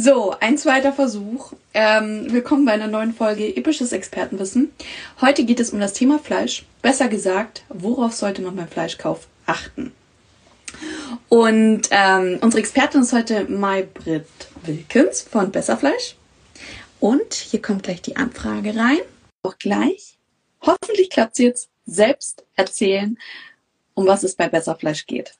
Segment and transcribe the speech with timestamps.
[0.00, 1.54] So, ein zweiter Versuch.
[1.74, 4.72] Ähm, willkommen bei einer neuen Folge Episches Expertenwissen.
[5.20, 6.64] Heute geht es um das Thema Fleisch.
[6.82, 9.90] Besser gesagt, worauf sollte man beim Fleischkauf achten?
[11.28, 14.28] Und ähm, unsere Expertin ist heute Maybrit
[14.62, 16.14] Wilkins von Besserfleisch.
[17.00, 19.00] Und hier kommt gleich die Anfrage rein.
[19.42, 20.16] Auch gleich.
[20.60, 23.18] Hoffentlich klappt sie jetzt selbst erzählen,
[23.94, 25.34] um was es bei Besserfleisch geht.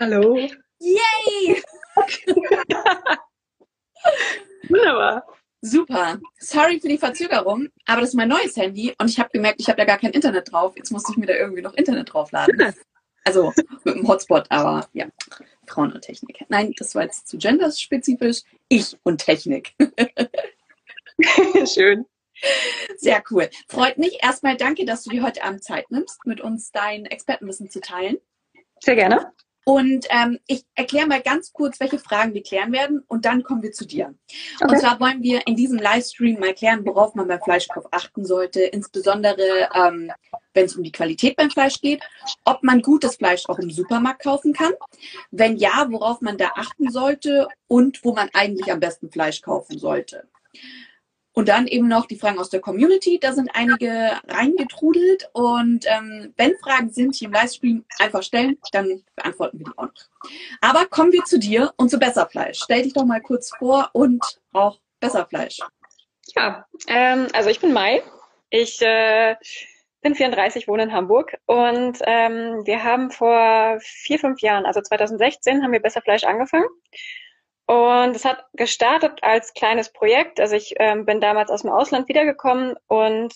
[0.00, 0.36] Hallo.
[0.80, 1.62] Yay!
[4.68, 5.26] Wunderbar.
[5.62, 6.20] Super.
[6.38, 9.68] Sorry für die Verzögerung, aber das ist mein neues Handy und ich habe gemerkt, ich
[9.68, 10.74] habe da gar kein Internet drauf.
[10.76, 12.74] Jetzt musste ich mir da irgendwie noch Internet draufladen.
[13.24, 15.06] Also mit dem Hotspot, aber ja,
[15.66, 16.44] Frauen und Technik.
[16.48, 18.42] Nein, das war jetzt zu genderspezifisch.
[18.68, 19.74] Ich und Technik.
[21.66, 22.06] Schön.
[22.98, 23.48] Sehr cool.
[23.68, 24.18] Freut mich.
[24.22, 28.18] Erstmal danke, dass du dir heute Abend Zeit nimmst, mit uns dein Expertenwissen zu teilen.
[28.80, 29.32] Sehr gerne.
[29.68, 33.64] Und ähm, ich erkläre mal ganz kurz, welche Fragen wir klären werden und dann kommen
[33.64, 34.14] wir zu dir.
[34.60, 34.72] Okay.
[34.72, 38.60] Und zwar wollen wir in diesem Livestream mal klären, worauf man beim Fleischkauf achten sollte,
[38.60, 40.12] insbesondere ähm,
[40.54, 42.00] wenn es um die Qualität beim Fleisch geht,
[42.44, 44.72] ob man gutes Fleisch auch im Supermarkt kaufen kann,
[45.32, 49.80] wenn ja, worauf man da achten sollte und wo man eigentlich am besten Fleisch kaufen
[49.80, 50.28] sollte.
[51.36, 53.18] Und dann eben noch die Fragen aus der Community.
[53.20, 55.28] Da sind einige reingetrudelt.
[55.34, 59.84] Und ähm, wenn Fragen sind hier im Livestream, einfach stellen, dann beantworten wir die auch
[59.84, 60.30] noch.
[60.62, 62.60] Aber kommen wir zu dir und zu Besserfleisch.
[62.64, 65.58] Stell dich doch mal kurz vor und auch Besserfleisch.
[66.34, 68.02] Ja, ähm, also ich bin Mai.
[68.48, 69.36] Ich äh,
[70.00, 75.62] bin 34, wohne in Hamburg und ähm, wir haben vor vier, fünf Jahren, also 2016,
[75.62, 76.64] haben wir Besserfleisch angefangen.
[77.66, 80.38] Und es hat gestartet als kleines Projekt.
[80.40, 83.34] Also ich ähm, bin damals aus dem Ausland wiedergekommen und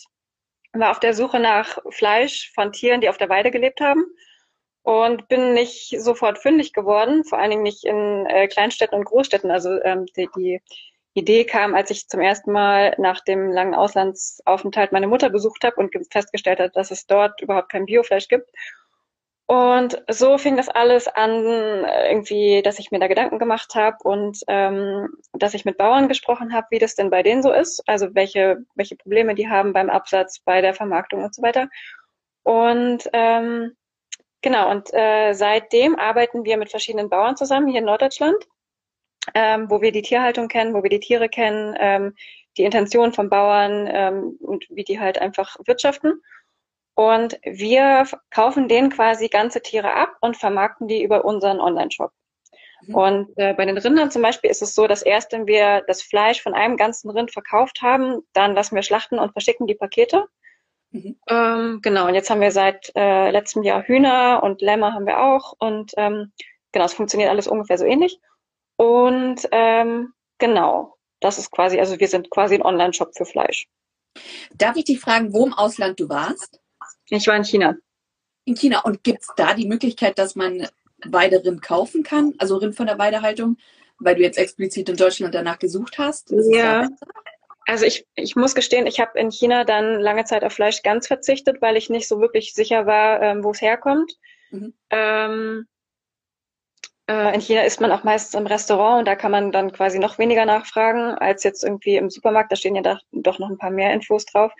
[0.72, 4.04] war auf der Suche nach Fleisch von Tieren, die auf der Weide gelebt haben.
[4.82, 9.50] Und bin nicht sofort fündig geworden, vor allen Dingen nicht in äh, Kleinstädten und Großstädten.
[9.50, 10.62] Also ähm, die, die
[11.12, 15.76] Idee kam, als ich zum ersten Mal nach dem langen Auslandsaufenthalt meine Mutter besucht habe
[15.76, 18.48] und festgestellt habe, dass es dort überhaupt kein Biofleisch gibt.
[19.50, 21.44] Und so fing das alles an,
[22.08, 26.54] irgendwie, dass ich mir da Gedanken gemacht habe und ähm, dass ich mit Bauern gesprochen
[26.54, 29.90] habe, wie das denn bei denen so ist, also welche, welche Probleme die haben beim
[29.90, 31.68] Absatz, bei der Vermarktung und so weiter.
[32.44, 33.72] Und ähm,
[34.40, 38.46] genau, und äh, seitdem arbeiten wir mit verschiedenen Bauern zusammen hier in Norddeutschland,
[39.34, 42.14] ähm, wo wir die Tierhaltung kennen, wo wir die Tiere kennen, ähm,
[42.56, 46.22] die Intention von Bauern ähm, und wie die halt einfach wirtschaften.
[47.00, 52.12] Und wir kaufen denen quasi ganze Tiere ab und vermarkten die über unseren Online-Shop.
[52.82, 52.94] Mhm.
[52.94, 56.02] Und äh, bei den Rindern zum Beispiel ist es so, dass erst wenn wir das
[56.02, 60.26] Fleisch von einem ganzen Rind verkauft haben, dann lassen wir schlachten und verschicken die Pakete.
[60.90, 61.18] Mhm.
[61.26, 65.22] Ähm, genau, und jetzt haben wir seit äh, letztem Jahr Hühner und Lämmer haben wir
[65.22, 65.54] auch.
[65.58, 66.34] Und ähm,
[66.70, 68.18] genau, es funktioniert alles ungefähr so ähnlich.
[68.76, 73.68] Und ähm, genau, das ist quasi, also wir sind quasi ein Online-Shop für Fleisch.
[74.54, 76.60] Darf ich dich fragen, wo im Ausland du warst?
[77.10, 77.76] Ich war in China.
[78.44, 78.80] In China.
[78.80, 80.66] Und gibt es da die Möglichkeit, dass man
[81.04, 82.34] Weiderind kaufen kann?
[82.38, 83.56] Also Rind von der Weidehaltung,
[83.98, 86.32] weil du jetzt explizit in Deutschland danach gesucht hast?
[86.50, 86.88] Ja.
[87.66, 91.06] Also ich, ich muss gestehen, ich habe in China dann lange Zeit auf Fleisch ganz
[91.06, 94.12] verzichtet, weil ich nicht so wirklich sicher war, ähm, wo es herkommt.
[94.50, 94.74] Mhm.
[94.90, 95.66] Ähm,
[97.06, 99.98] äh, in China isst man auch meistens im Restaurant und da kann man dann quasi
[99.98, 102.50] noch weniger nachfragen als jetzt irgendwie im Supermarkt.
[102.50, 104.52] Da stehen ja da, doch noch ein paar mehr Infos drauf.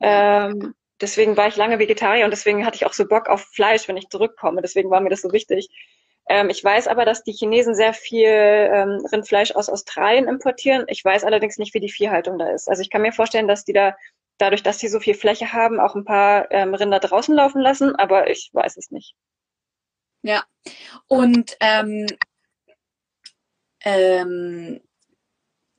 [0.00, 3.88] Ähm, deswegen war ich lange Vegetarier und deswegen hatte ich auch so Bock auf Fleisch,
[3.88, 4.62] wenn ich zurückkomme.
[4.62, 5.68] Deswegen war mir das so wichtig.
[6.28, 10.84] Ähm, ich weiß aber, dass die Chinesen sehr viel ähm, Rindfleisch aus Australien importieren.
[10.88, 12.68] Ich weiß allerdings nicht, wie die Viehhaltung da ist.
[12.68, 13.96] Also ich kann mir vorstellen, dass die da
[14.38, 17.94] dadurch, dass sie so viel Fläche haben, auch ein paar ähm, Rinder draußen laufen lassen,
[17.96, 19.14] aber ich weiß es nicht.
[20.22, 20.44] Ja.
[21.06, 22.06] Und ähm,
[23.84, 24.80] ähm,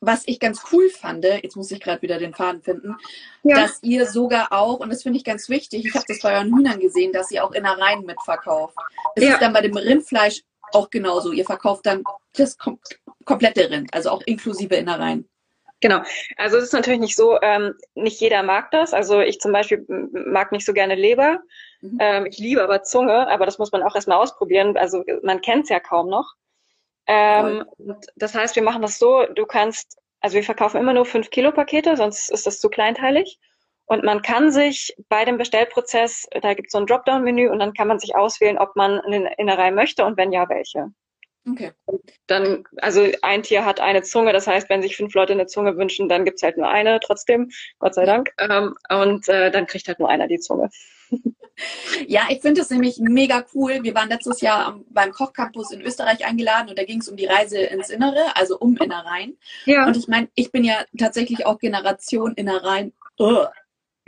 [0.05, 2.95] was ich ganz cool fand, jetzt muss ich gerade wieder den Faden finden,
[3.43, 3.61] ja.
[3.61, 6.55] dass ihr sogar auch, und das finde ich ganz wichtig, ich habe das bei euren
[6.55, 8.75] Hühnern gesehen, dass ihr auch Innereien mitverkauft.
[9.15, 9.33] Das ja.
[9.33, 10.41] ist dann bei dem Rindfleisch
[10.71, 11.31] auch genauso.
[11.31, 12.03] Ihr verkauft dann
[12.33, 12.79] das kom
[13.25, 15.29] komplette Rind, also auch inklusive Innereien.
[15.79, 16.01] Genau.
[16.37, 18.93] Also es ist natürlich nicht so, ähm, nicht jeder mag das.
[18.93, 21.41] Also ich zum Beispiel mag nicht so gerne Leber.
[21.81, 21.97] Mhm.
[21.99, 24.77] Ähm, ich liebe aber Zunge, aber das muss man auch erstmal ausprobieren.
[24.77, 26.35] Also man kennt es ja kaum noch.
[27.07, 27.65] Ähm,
[28.15, 31.51] das heißt, wir machen das so, du kannst, also wir verkaufen immer nur 5 Kilo
[31.51, 33.39] Pakete, sonst ist das zu kleinteilig.
[33.85, 37.73] Und man kann sich bei dem Bestellprozess, da gibt es so ein Dropdown-Menü und dann
[37.73, 40.87] kann man sich auswählen, ob man eine Innerei möchte und wenn ja, welche.
[41.45, 41.73] Okay.
[41.85, 45.47] Und dann, also ein Tier hat eine Zunge, das heißt, wenn sich fünf Leute eine
[45.47, 47.49] Zunge wünschen, dann gibt's halt nur eine trotzdem,
[47.79, 48.33] Gott sei Dank.
[48.39, 50.69] Ähm, und äh, dann kriegt halt nur einer die Zunge.
[52.07, 53.83] Ja, ich finde es nämlich mega cool.
[53.83, 57.25] Wir waren letztes Jahr beim Kochcampus in Österreich eingeladen und da ging es um die
[57.25, 59.37] Reise ins Innere, also um Innereien.
[59.65, 59.85] Ja.
[59.85, 62.93] Und ich meine, ich bin ja tatsächlich auch Generation Innereien.
[63.19, 63.47] Ugh.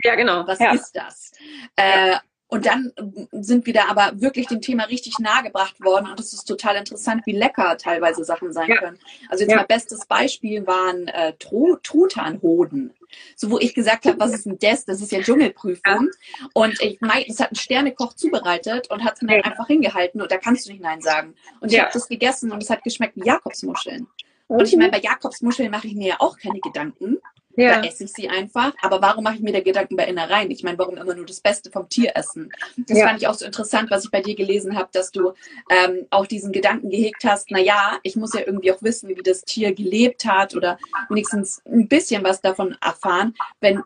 [0.02, 0.46] Ja, genau.
[0.46, 0.72] Was ja.
[0.72, 1.32] ist das?
[1.76, 2.16] Äh,
[2.48, 2.92] und dann
[3.32, 6.08] sind wir da aber wirklich dem Thema richtig nahe gebracht worden.
[6.10, 8.76] Und es ist total interessant, wie lecker teilweise Sachen sein ja.
[8.76, 8.98] können.
[9.28, 9.56] Also jetzt ja.
[9.56, 12.94] mal bestes Beispiel waren äh, Truthahnhoden.
[13.34, 14.84] So, wo ich gesagt habe, was ist denn das?
[14.84, 16.10] Das ist ja Dschungelprüfung.
[16.10, 16.46] Ja.
[16.52, 20.22] Und ich meine, es hat ein Sternekoch zubereitet und hat es mir dann einfach hingehalten.
[20.22, 21.34] Und da kannst du nicht Nein sagen.
[21.60, 24.06] Und ich habe das gegessen und es hat geschmeckt wie Jakobsmuscheln.
[24.46, 27.18] Und ich meine, bei Jakobsmuscheln mache ich mir ja auch keine Gedanken.
[27.56, 27.80] Ja.
[27.80, 28.72] Da esse ich sie einfach.
[28.82, 30.50] Aber warum mache ich mir da Gedanken bei Innereien?
[30.50, 32.52] Ich meine, warum immer nur das Beste vom Tier essen?
[32.76, 33.06] Das ja.
[33.06, 35.32] fand ich auch so interessant, was ich bei dir gelesen habe, dass du
[35.70, 39.14] ähm, auch diesen Gedanken gehegt hast, na ja, ich muss ja irgendwie auch wissen, wie
[39.14, 43.82] das Tier gelebt hat oder wenigstens ein bisschen was davon erfahren, wenn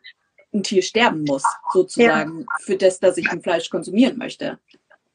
[0.52, 2.46] ein Tier sterben muss, sozusagen, ja.
[2.60, 4.58] für das, dass ich ein Fleisch konsumieren möchte.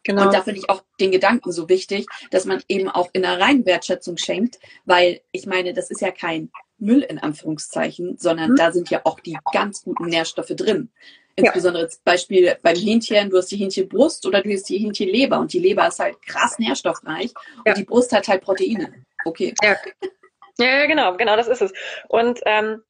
[0.04, 0.26] Genau.
[0.26, 4.18] Und da finde ich auch den Gedanken so wichtig, dass man eben auch Innereien Wertschätzung
[4.18, 8.56] schenkt, weil ich meine, das ist ja kein Müll in Anführungszeichen, sondern mhm.
[8.56, 10.90] da sind ja auch die ganz guten Nährstoffe drin.
[11.38, 11.90] Insbesondere ja.
[11.90, 15.60] zum Beispiel beim Hähnchen, du hast die Hähnchenbrust oder du hast die Hähnchenleber und die
[15.60, 17.34] Leber ist halt krass nährstoffreich
[17.66, 17.72] ja.
[17.72, 19.06] und die Brust hat halt Proteine.
[19.26, 19.54] Okay.
[19.62, 19.76] Ja.
[20.58, 21.74] ja, genau, genau, das ist es.
[22.08, 22.82] Und ähm,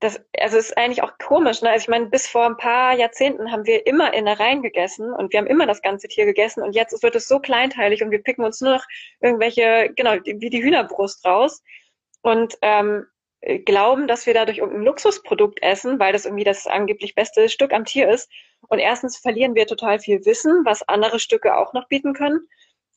[0.00, 1.70] das, also es ist eigentlich auch komisch, ne?
[1.70, 5.38] Also ich meine, bis vor ein paar Jahrzehnten haben wir immer Innereien gegessen und wir
[5.38, 8.44] haben immer das ganze Tier gegessen und jetzt wird es so kleinteilig und wir picken
[8.44, 8.84] uns nur noch
[9.20, 11.62] irgendwelche, genau, wie die Hühnerbrust raus.
[12.20, 13.21] Und ähm, äh,
[13.64, 17.84] glauben, dass wir dadurch irgendein Luxusprodukt essen, weil das irgendwie das angeblich beste Stück am
[17.84, 18.30] Tier ist.
[18.68, 22.48] Und erstens verlieren wir total viel Wissen, was andere Stücke auch noch bieten können.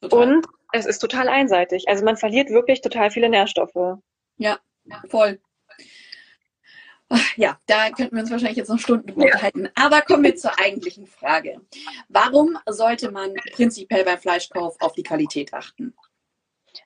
[0.01, 0.35] Total.
[0.35, 1.87] Und es ist total einseitig.
[1.87, 3.97] Also man verliert wirklich total viele Nährstoffe.
[4.37, 4.59] Ja,
[5.09, 5.39] voll.
[7.35, 9.65] Ja, da könnten wir uns wahrscheinlich jetzt noch Stunden unterhalten.
[9.65, 9.71] Ja.
[9.75, 11.61] Aber kommen wir zur eigentlichen Frage.
[12.09, 15.95] Warum sollte man prinzipiell beim Fleischkauf auf die Qualität achten?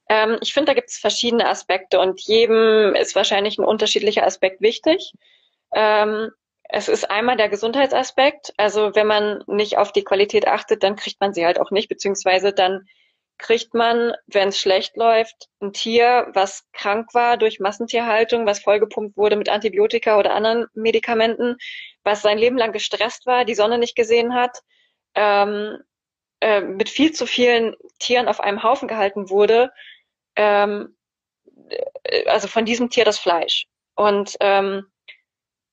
[0.10, 4.62] Ähm, ich finde, da gibt es verschiedene Aspekte und jedem ist wahrscheinlich ein unterschiedlicher Aspekt
[4.62, 5.14] wichtig.
[5.74, 6.32] Ähm,
[6.64, 8.54] es ist einmal der Gesundheitsaspekt.
[8.58, 11.90] Also wenn man nicht auf die Qualität achtet, dann kriegt man sie halt auch nicht,
[11.90, 12.88] beziehungsweise dann
[13.40, 19.16] kriegt man, wenn es schlecht läuft, ein Tier, was krank war durch Massentierhaltung, was vollgepumpt
[19.18, 21.56] wurde mit Antibiotika oder anderen Medikamenten,
[22.04, 24.60] was sein Leben lang gestresst war, die Sonne nicht gesehen hat,
[25.16, 25.80] ähm,
[26.42, 29.72] äh, mit viel zu vielen Tieren auf einem Haufen gehalten wurde,
[30.36, 30.96] ähm,
[32.04, 33.68] äh, also von diesem Tier das Fleisch.
[33.96, 34.86] Und ähm,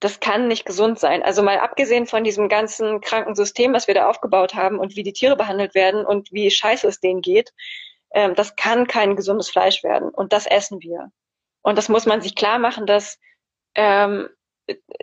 [0.01, 1.23] das kann nicht gesund sein.
[1.23, 5.03] Also mal abgesehen von diesem ganzen kranken System, was wir da aufgebaut haben und wie
[5.03, 7.53] die Tiere behandelt werden und wie scheiße es denen geht,
[8.13, 10.11] ähm, das kann kein gesundes Fleisch werden.
[10.11, 11.11] Und das essen wir.
[11.63, 13.19] Und das muss man sich klar machen, dass
[13.75, 14.29] ähm,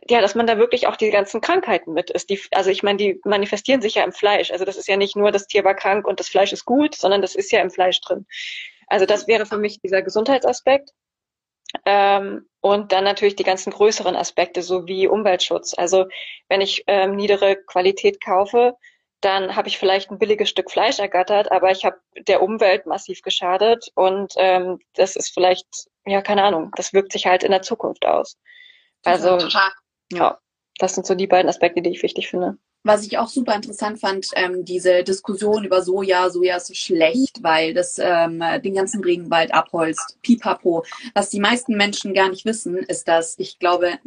[0.10, 2.30] ja, dass man da wirklich auch die ganzen Krankheiten mit ist.
[2.30, 4.52] Die, also ich meine, die manifestieren sich ja im Fleisch.
[4.52, 6.96] Also das ist ja nicht nur, das Tier war krank und das Fleisch ist gut,
[6.96, 8.26] sondern das ist ja im Fleisch drin.
[8.94, 10.92] Also das wäre für mich dieser Gesundheitsaspekt.
[11.84, 15.74] Ähm, und dann natürlich die ganzen größeren Aspekte, so wie Umweltschutz.
[15.76, 16.06] Also
[16.48, 18.76] wenn ich ähm, niedere Qualität kaufe,
[19.20, 21.98] dann habe ich vielleicht ein billiges Stück Fleisch ergattert, aber ich habe
[22.28, 25.66] der Umwelt massiv geschadet und ähm, das ist vielleicht,
[26.06, 28.38] ja, keine Ahnung, das wirkt sich halt in der Zukunft aus.
[29.04, 29.40] Also,
[30.12, 30.38] ja,
[30.78, 32.60] das sind so die beiden Aspekte, die ich wichtig finde.
[32.84, 37.42] Was ich auch super interessant fand, ähm, diese Diskussion über Soja, Soja ist so schlecht,
[37.42, 40.84] weil das ähm, den ganzen Regenwald abholzt, pipapo.
[41.14, 44.00] Was die meisten Menschen gar nicht wissen, ist, dass ich glaube,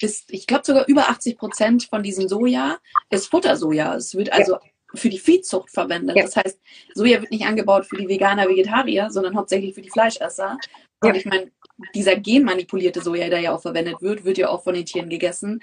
[0.00, 2.78] ist, ich glaube sogar über 80 Prozent von diesem Soja
[3.10, 3.94] ist Futtersoja.
[3.94, 4.60] Es wird also ja.
[4.94, 6.16] für die Viehzucht verwendet.
[6.16, 6.24] Ja.
[6.24, 6.58] Das heißt,
[6.94, 10.58] Soja wird nicht angebaut für die Veganer, Vegetarier, sondern hauptsächlich für die Fleischesser.
[11.00, 11.14] Und ja.
[11.14, 11.50] ich meine,
[11.94, 15.62] dieser genmanipulierte Soja, der ja auch verwendet wird, wird ja auch von den Tieren gegessen.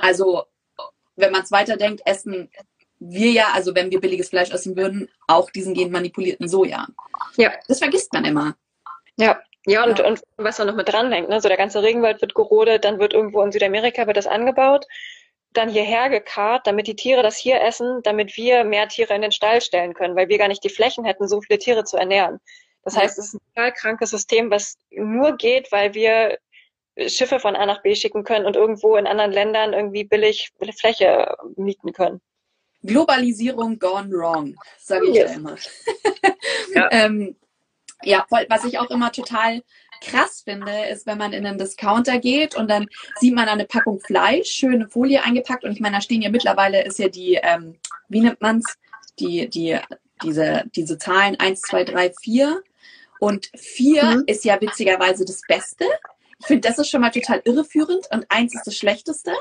[0.00, 0.44] Also
[1.16, 2.50] wenn man es weiterdenkt, essen
[2.98, 6.86] wir ja, also wenn wir billiges Fleisch essen würden, auch diesen genmanipulierten Soja.
[7.36, 7.52] Ja.
[7.68, 8.56] Das vergisst man immer.
[9.16, 9.40] Ja.
[9.66, 10.06] Ja, und, ja.
[10.06, 11.40] und was da noch mit dranhängt, ne?
[11.40, 14.84] so der ganze Regenwald wird gerodet, dann wird irgendwo in Südamerika wird das angebaut,
[15.54, 19.32] dann hierher gekarrt, damit die Tiere das hier essen, damit wir mehr Tiere in den
[19.32, 22.40] Stall stellen können, weil wir gar nicht die Flächen hätten, so viele Tiere zu ernähren.
[22.82, 26.38] Das heißt, es ist ein total krankes System, was nur geht, weil wir
[27.08, 31.36] Schiffe von A nach B schicken können und irgendwo in anderen Ländern irgendwie billig Fläche
[31.56, 32.20] mieten können.
[32.82, 35.30] Globalisierung gone wrong, sage ich yes.
[35.30, 35.56] ja immer.
[36.74, 36.88] ja.
[36.92, 37.36] ähm,
[38.02, 39.62] ja, was ich auch immer total
[40.02, 42.86] krass finde, ist, wenn man in einen Discounter geht und dann
[43.18, 46.84] sieht man eine Packung Fleisch, schöne Folie eingepackt und ich meine, da stehen ja mittlerweile
[46.84, 48.76] ist ja die, ähm, wie nennt man's,
[49.18, 49.78] die, die,
[50.22, 52.62] diese, diese Zahlen eins, zwei, drei, vier
[53.18, 54.24] und vier mhm.
[54.26, 55.86] ist ja witzigerweise das Beste.
[56.40, 59.32] Ich finde, das ist schon mal total irreführend und eins ist das Schlechteste.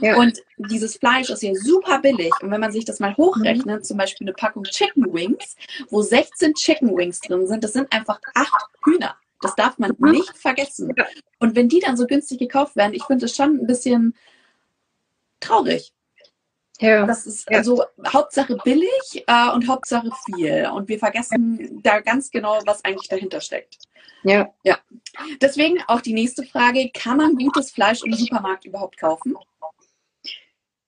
[0.00, 0.16] Ja.
[0.16, 2.32] Und dieses Fleisch ist ja super billig.
[2.40, 3.84] Und wenn man sich das mal hochrechnet, mhm.
[3.84, 5.56] zum Beispiel eine Packung Chicken Wings,
[5.90, 9.16] wo 16 Chicken Wings drin sind, das sind einfach acht Hühner.
[9.40, 10.12] Das darf man mhm.
[10.12, 10.94] nicht vergessen.
[11.38, 14.14] Und wenn die dann so günstig gekauft werden, ich finde das schon ein bisschen
[15.40, 15.92] traurig.
[16.80, 17.06] Ja.
[17.06, 17.58] Das ist ja.
[17.58, 20.68] also Hauptsache billig äh, und Hauptsache viel.
[20.72, 23.78] Und wir vergessen da ganz genau, was eigentlich dahinter steckt.
[24.24, 24.48] Ja.
[24.62, 24.78] Ja.
[25.40, 29.36] Deswegen auch die nächste Frage: Kann man gutes Fleisch im Supermarkt überhaupt kaufen?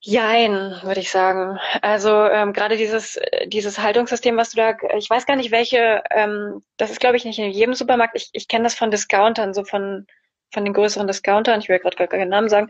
[0.00, 1.58] Jein, würde ich sagen.
[1.82, 6.62] Also ähm, gerade dieses dieses Haltungssystem, was du da, ich weiß gar nicht welche, ähm,
[6.76, 8.16] das ist glaube ich nicht in jedem Supermarkt.
[8.16, 10.06] Ich, ich kenne das von Discountern, so von
[10.52, 11.60] von den größeren Discountern.
[11.60, 12.68] Ich will gerade gar keinen Namen sagen.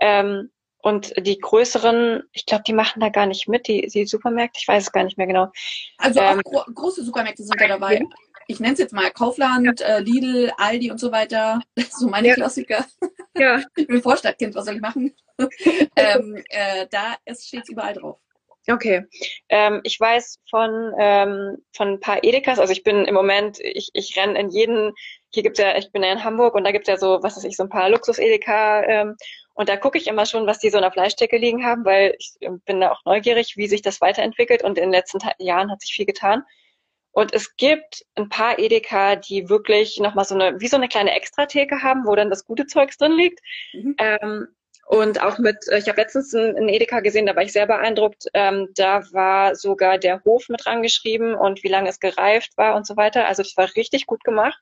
[0.00, 4.60] Ähm, und die größeren, ich glaube, die machen da gar nicht mit, die, die Supermärkte,
[4.60, 5.50] ich weiß es gar nicht mehr genau.
[5.98, 7.96] Also ähm, auch gro große Supermärkte sind da dabei.
[7.96, 8.06] Ja.
[8.46, 11.60] Ich nenne es jetzt mal Kaufland, äh, Lidl, Aldi und so weiter.
[11.90, 12.34] so meine ja.
[12.34, 12.86] Klassiker.
[13.36, 13.62] Ja.
[13.76, 15.14] ich bin Vorstadtkind, was soll ich machen?
[15.96, 18.18] ähm, äh, da steht es überall drauf.
[18.70, 19.04] Okay.
[19.48, 23.88] Ähm, ich weiß von, ähm, von ein paar Edekas, also ich bin im Moment, ich,
[23.94, 24.92] ich renne in jeden,
[25.30, 27.44] hier gibt's ja, ich bin ja in Hamburg und da gibt's ja so, was weiß
[27.44, 29.16] ich, so ein paar Luxus-Edeka ähm,
[29.58, 32.14] und da gucke ich immer schon, was die so in der Fleischdecke liegen haben, weil
[32.16, 34.62] ich ähm, bin da auch neugierig, wie sich das weiterentwickelt.
[34.62, 36.44] Und in den letzten Jahren hat sich viel getan.
[37.10, 41.12] Und es gibt ein paar Edeka, die wirklich nochmal so eine, wie so eine kleine
[41.12, 43.40] Extratheke haben, wo dann das gute Zeugs drin liegt.
[43.72, 43.96] Mhm.
[43.98, 44.46] Ähm,
[44.86, 48.26] und auch mit, äh, ich habe letztens einen Edeka gesehen, da war ich sehr beeindruckt.
[48.34, 52.86] Ähm, da war sogar der Hof mit rangeschrieben und wie lange es gereift war und
[52.86, 53.26] so weiter.
[53.26, 54.60] Also es war richtig gut gemacht.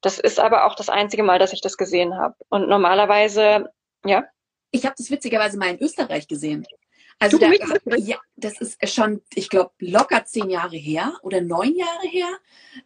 [0.00, 2.34] Das ist aber auch das einzige Mal, dass ich das gesehen habe.
[2.48, 3.68] Und normalerweise
[4.04, 4.24] ja.
[4.70, 6.66] Ich habe das witzigerweise mal in Österreich gesehen.
[7.20, 7.50] Also da,
[7.96, 12.28] ja, das ist schon, ich glaube, locker zehn Jahre her oder neun Jahre her.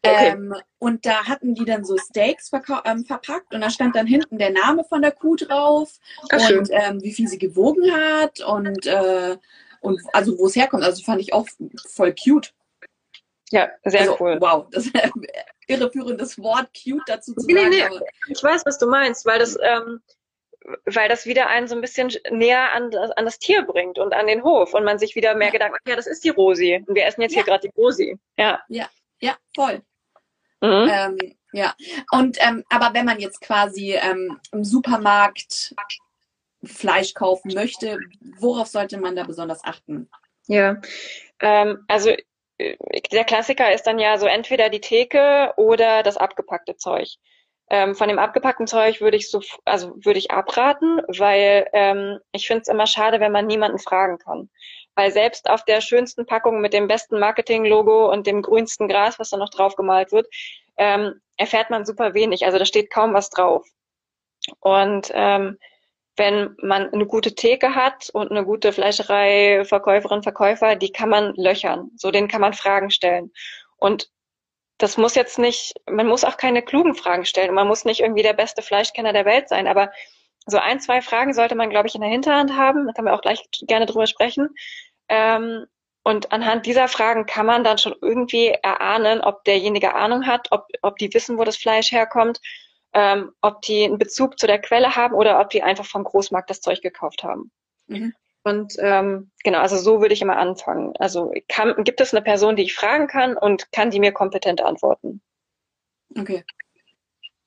[0.03, 0.29] Okay.
[0.29, 2.51] Ähm, und da hatten die dann so Steaks
[2.85, 5.99] ähm, verpackt und da stand dann hinten der Name von der Kuh drauf
[6.31, 9.37] Ach, und ähm, wie viel sie gewogen hat und, äh,
[9.83, 10.83] und also wo es herkommt.
[10.83, 11.47] Also fand ich auch
[11.89, 12.55] voll cute.
[13.51, 14.39] Ja, sehr also, cool.
[14.41, 15.13] Wow, das ist ein
[15.67, 17.71] irreführendes Wort, cute dazu zu nee, sagen.
[17.71, 18.33] Nee, nee.
[18.35, 20.01] Ich weiß, was du meinst, weil das ähm,
[20.85, 24.15] weil das wieder einen so ein bisschen näher an das, an das Tier bringt und
[24.15, 26.85] an den Hof und man sich wieder mehr Gedanken macht, ja, das ist die Rosi
[26.87, 27.43] und wir essen jetzt ja.
[27.43, 28.19] hier gerade die Rosi.
[28.37, 28.61] Ja.
[28.69, 28.89] Ja,
[29.21, 29.83] ja, voll.
[30.61, 30.91] Mhm.
[30.91, 31.19] Ähm,
[31.53, 31.75] ja,
[32.13, 35.75] und ähm, aber wenn man jetzt quasi ähm, im Supermarkt
[36.65, 37.99] Fleisch kaufen möchte,
[38.39, 40.09] worauf sollte man da besonders achten?
[40.47, 40.81] Ja,
[41.41, 42.11] ähm, also
[42.59, 42.77] äh,
[43.11, 47.17] der Klassiker ist dann ja so entweder die Theke oder das abgepackte Zeug.
[47.73, 52.47] Ähm, von dem abgepackten Zeug würde ich so, also würde ich abraten, weil ähm, ich
[52.47, 54.51] finde es immer schade, wenn man niemanden fragen kann.
[54.95, 59.31] Weil selbst auf der schönsten Packung mit dem besten Marketing-Logo und dem grünsten Gras, was
[59.31, 60.27] da noch drauf gemalt wird,
[60.77, 62.45] ähm, erfährt man super wenig.
[62.45, 63.67] Also da steht kaum was drauf.
[64.61, 65.57] Und ähm,
[66.17, 71.33] wenn man eine gute Theke hat und eine gute Fleischerei, Verkäuferin, Verkäufer, die kann man
[71.37, 71.91] löchern.
[71.97, 73.33] So, denen kann man Fragen stellen.
[73.79, 74.11] Und
[74.83, 78.01] das muss jetzt nicht, man muss auch keine klugen Fragen stellen und man muss nicht
[78.01, 79.93] irgendwie der beste Fleischkenner der Welt sein, aber
[80.45, 82.87] so ein, zwei Fragen sollte man, glaube ich, in der Hinterhand haben.
[82.87, 84.49] Da können wir auch gleich gerne drüber sprechen.
[85.09, 85.67] Ähm,
[86.03, 90.67] und anhand dieser Fragen kann man dann schon irgendwie erahnen, ob derjenige Ahnung hat, ob,
[90.83, 92.41] ob die wissen, wo das Fleisch herkommt,
[92.93, 96.51] ähm, ob die einen Bezug zu der Quelle haben oder ob die einfach vom Großmarkt
[96.51, 97.53] das Zeug gekauft haben.
[97.87, 98.15] Mhm.
[98.45, 100.95] Und ähm, genau, also so würde ich immer anfangen.
[100.99, 104.61] Also kann, gibt es eine Person, die ich fragen kann und kann die mir kompetent
[104.61, 105.23] antworten?
[106.19, 106.45] Okay.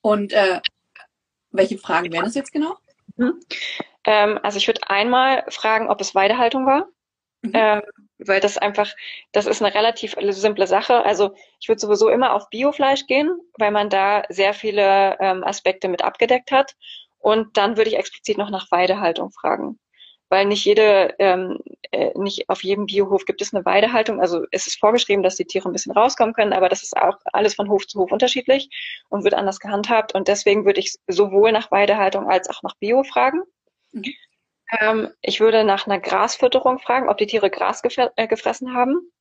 [0.00, 0.60] Und äh,
[1.50, 2.76] welche Fragen wären das jetzt genau?
[3.16, 3.40] Mhm.
[4.04, 6.88] Ähm, also ich würde einmal fragen, ob es Weidehaltung war.
[7.42, 7.52] Mhm.
[7.52, 7.82] Ähm,
[8.18, 8.90] weil das einfach,
[9.32, 11.04] das ist eine relativ simple Sache.
[11.04, 15.88] Also ich würde sowieso immer auf Biofleisch gehen, weil man da sehr viele ähm, Aspekte
[15.88, 16.74] mit abgedeckt hat.
[17.18, 19.78] Und dann würde ich explizit noch nach Weidehaltung fragen
[20.28, 21.58] weil nicht jede, ähm,
[21.92, 24.20] äh, nicht auf jedem Biohof gibt es eine Weidehaltung.
[24.20, 27.18] Also es ist vorgeschrieben, dass die Tiere ein bisschen rauskommen können, aber das ist auch
[27.32, 28.70] alles von Hof zu Hof unterschiedlich
[29.08, 30.14] und wird anders gehandhabt.
[30.14, 33.42] Und deswegen würde ich sowohl nach Weidehaltung als auch nach Bio fragen.
[33.92, 34.14] Mhm.
[34.80, 39.12] Ähm, ich würde nach einer Grasfütterung fragen, ob die Tiere Gras äh, gefressen haben.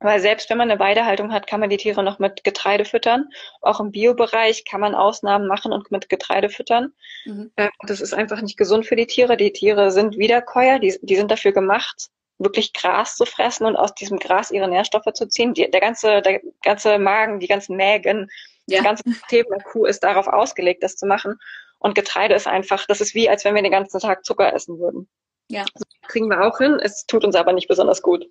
[0.00, 3.28] Weil selbst wenn man eine Weidehaltung hat, kann man die Tiere noch mit Getreide füttern.
[3.60, 6.94] Auch im Biobereich kann man Ausnahmen machen und mit Getreide füttern.
[7.26, 7.52] Mhm.
[7.56, 9.36] Äh, das ist einfach nicht gesund für die Tiere.
[9.36, 13.94] Die Tiere sind Wiederkäuer, die, die sind dafür gemacht, wirklich Gras zu fressen und aus
[13.94, 15.52] diesem Gras ihre Nährstoffe zu ziehen.
[15.52, 18.30] Die, der ganze, der ganze Magen, die ganzen Mägen,
[18.66, 18.78] ja.
[18.78, 21.38] die ganze System der Kuh ist darauf ausgelegt, das zu machen.
[21.78, 24.78] Und Getreide ist einfach, das ist wie, als wenn wir den ganzen Tag Zucker essen
[24.78, 25.10] würden.
[25.48, 25.64] Ja.
[25.74, 26.78] Das kriegen wir auch hin.
[26.82, 28.24] Es tut uns aber nicht besonders gut.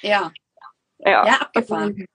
[0.00, 0.32] Ja.
[1.04, 2.06] Ja, ja abgefahren.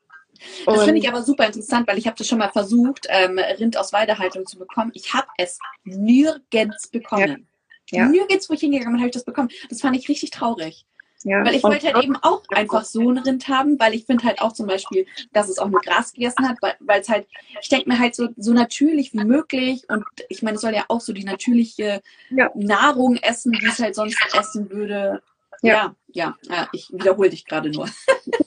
[0.65, 3.77] Das finde ich aber super interessant, weil ich habe das schon mal versucht, ähm, Rind
[3.77, 4.91] aus Weidehaltung zu bekommen.
[4.94, 7.48] Ich habe es nirgends bekommen.
[7.89, 8.03] Ja.
[8.03, 8.10] Ja.
[8.10, 9.50] Nirgends, wo ich hingegangen bin, habe ich das bekommen.
[9.70, 10.86] Das fand ich richtig traurig.
[11.24, 11.44] Ja.
[11.44, 14.39] Weil ich wollte halt eben auch einfach so ein Rind haben, weil ich finde halt
[14.39, 17.27] auch zum Beispiel, dass es auch nur Gras gegessen hat, weil es halt,
[17.60, 20.86] ich denke mir halt so, so natürlich wie möglich und ich meine, es soll ja
[20.89, 22.51] auch so die natürliche ja.
[22.56, 25.24] Nahrung essen, wie es halt sonst essen würde.
[25.63, 27.89] Ja, ja, ja, ich wiederhole dich gerade nur.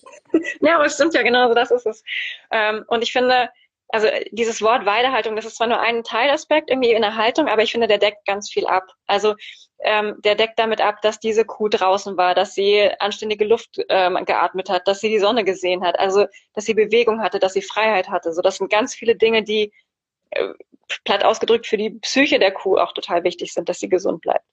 [0.61, 2.03] ja, aber es stimmt ja genau, so das ist es.
[2.51, 3.51] Ähm, und ich finde,
[3.89, 7.63] also dieses Wort Weidehaltung, das ist zwar nur ein Teilaspekt irgendwie in der Haltung, aber
[7.63, 8.87] ich finde, der deckt ganz viel ab.
[9.07, 9.35] Also
[9.83, 14.19] ähm, der deckt damit ab, dass diese Kuh draußen war, dass sie anständige Luft ähm,
[14.25, 17.63] geatmet hat, dass sie die Sonne gesehen hat, also dass sie Bewegung hatte, dass sie
[17.63, 18.33] Freiheit hatte.
[18.33, 19.73] So, das sind ganz viele Dinge, die
[20.31, 20.49] äh,
[21.05, 24.45] platt ausgedrückt für die Psyche der Kuh auch total wichtig sind, dass sie gesund bleibt.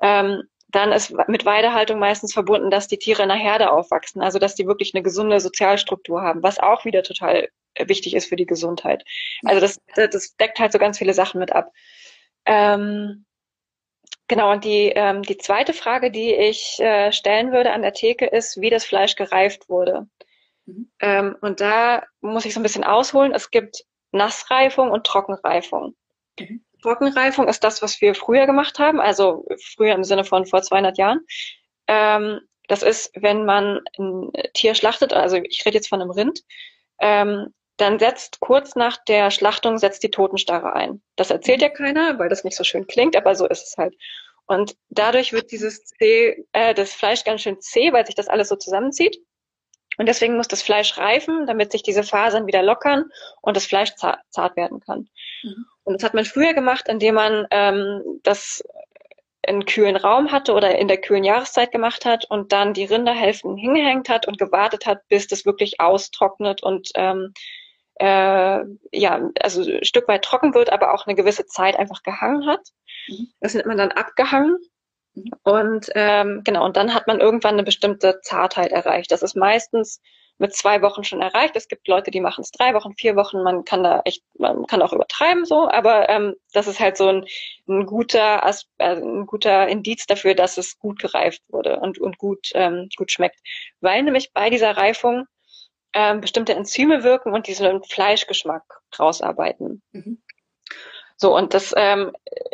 [0.00, 0.42] Ähm,
[0.76, 4.54] dann ist mit Weidehaltung meistens verbunden, dass die Tiere in einer Herde aufwachsen, also dass
[4.54, 8.46] die wirklich eine gesunde Sozialstruktur haben, was auch wieder total äh, wichtig ist für die
[8.46, 9.04] Gesundheit.
[9.44, 11.72] Also das, das deckt halt so ganz viele Sachen mit ab.
[12.44, 13.26] Ähm,
[14.28, 18.26] Genau, und die, ähm, die zweite Frage, die ich äh, stellen würde an der Theke,
[18.26, 20.08] ist, wie das Fleisch gereift wurde.
[20.66, 20.90] Mhm.
[21.00, 23.32] Ähm, und da muss ich so ein bisschen ausholen.
[23.32, 25.94] Es gibt Nassreifung und Trockenreifung.
[26.40, 26.64] Mhm.
[26.82, 30.98] Trockenreifung ist das, was wir früher gemacht haben, also früher im Sinne von vor 200
[30.98, 31.20] Jahren.
[31.86, 36.42] Ähm, das ist, wenn man ein Tier schlachtet, also ich rede jetzt von einem Rind,
[36.98, 41.02] ähm, dann setzt kurz nach der Schlachtung setzt die Totenstarre ein.
[41.16, 43.94] Das erzählt ja keiner, weil das nicht so schön klingt, aber so ist es halt.
[44.46, 48.48] Und dadurch wird dieses zäh, äh, das Fleisch ganz schön zäh, weil sich das alles
[48.48, 49.18] so zusammenzieht.
[49.98, 53.94] Und deswegen muss das Fleisch reifen, damit sich diese Fasern wieder lockern und das Fleisch
[53.96, 55.08] zart, zart werden kann.
[55.42, 55.66] Mhm.
[55.86, 58.62] Und das hat man früher gemacht, indem man ähm, das
[59.46, 63.56] in kühlen Raum hatte oder in der kühlen Jahreszeit gemacht hat und dann die Rinderhälften
[63.56, 67.32] hingehängt hat und gewartet hat, bis das wirklich austrocknet und ähm,
[68.00, 72.46] äh, ja, also ein Stück weit trocken wird, aber auch eine gewisse Zeit einfach gehangen
[72.46, 72.68] hat.
[73.06, 73.28] Mhm.
[73.40, 74.58] Das nennt man dann abgehangen.
[75.14, 75.30] Mhm.
[75.44, 79.12] Und ähm, genau, und dann hat man irgendwann eine bestimmte Zartheit erreicht.
[79.12, 80.00] Das ist meistens
[80.38, 81.56] mit zwei Wochen schon erreicht.
[81.56, 83.42] Es gibt Leute, die machen es drei Wochen, vier Wochen.
[83.42, 87.08] Man kann da echt, man kann auch übertreiben so, aber ähm, das ist halt so
[87.08, 87.26] ein,
[87.68, 88.42] ein guter,
[88.78, 93.10] äh, ein guter Indiz dafür, dass es gut gereift wurde und, und gut, ähm, gut
[93.10, 93.40] schmeckt.
[93.80, 95.24] Weil nämlich bei dieser Reifung
[95.94, 98.62] ähm, bestimmte Enzyme wirken und diesen Fleischgeschmack
[98.98, 99.82] rausarbeiten.
[99.92, 100.22] Mhm.
[101.18, 102.12] So, und das ähm,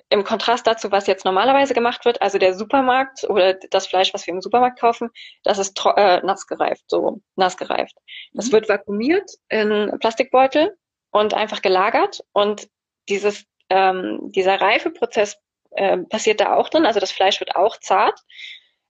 [0.09, 4.27] im Kontrast dazu, was jetzt normalerweise gemacht wird, also der Supermarkt oder das Fleisch, was
[4.27, 5.11] wir im Supermarkt kaufen,
[5.43, 7.97] das ist äh, nass gereift, so nass gereift.
[8.33, 8.53] Das mhm.
[8.53, 10.77] wird vakuumiert in Plastikbeutel
[11.11, 12.69] und einfach gelagert und
[13.09, 15.39] dieses, ähm, dieser Reifeprozess
[15.73, 18.21] äh, passiert da auch drin, also das Fleisch wird auch zart,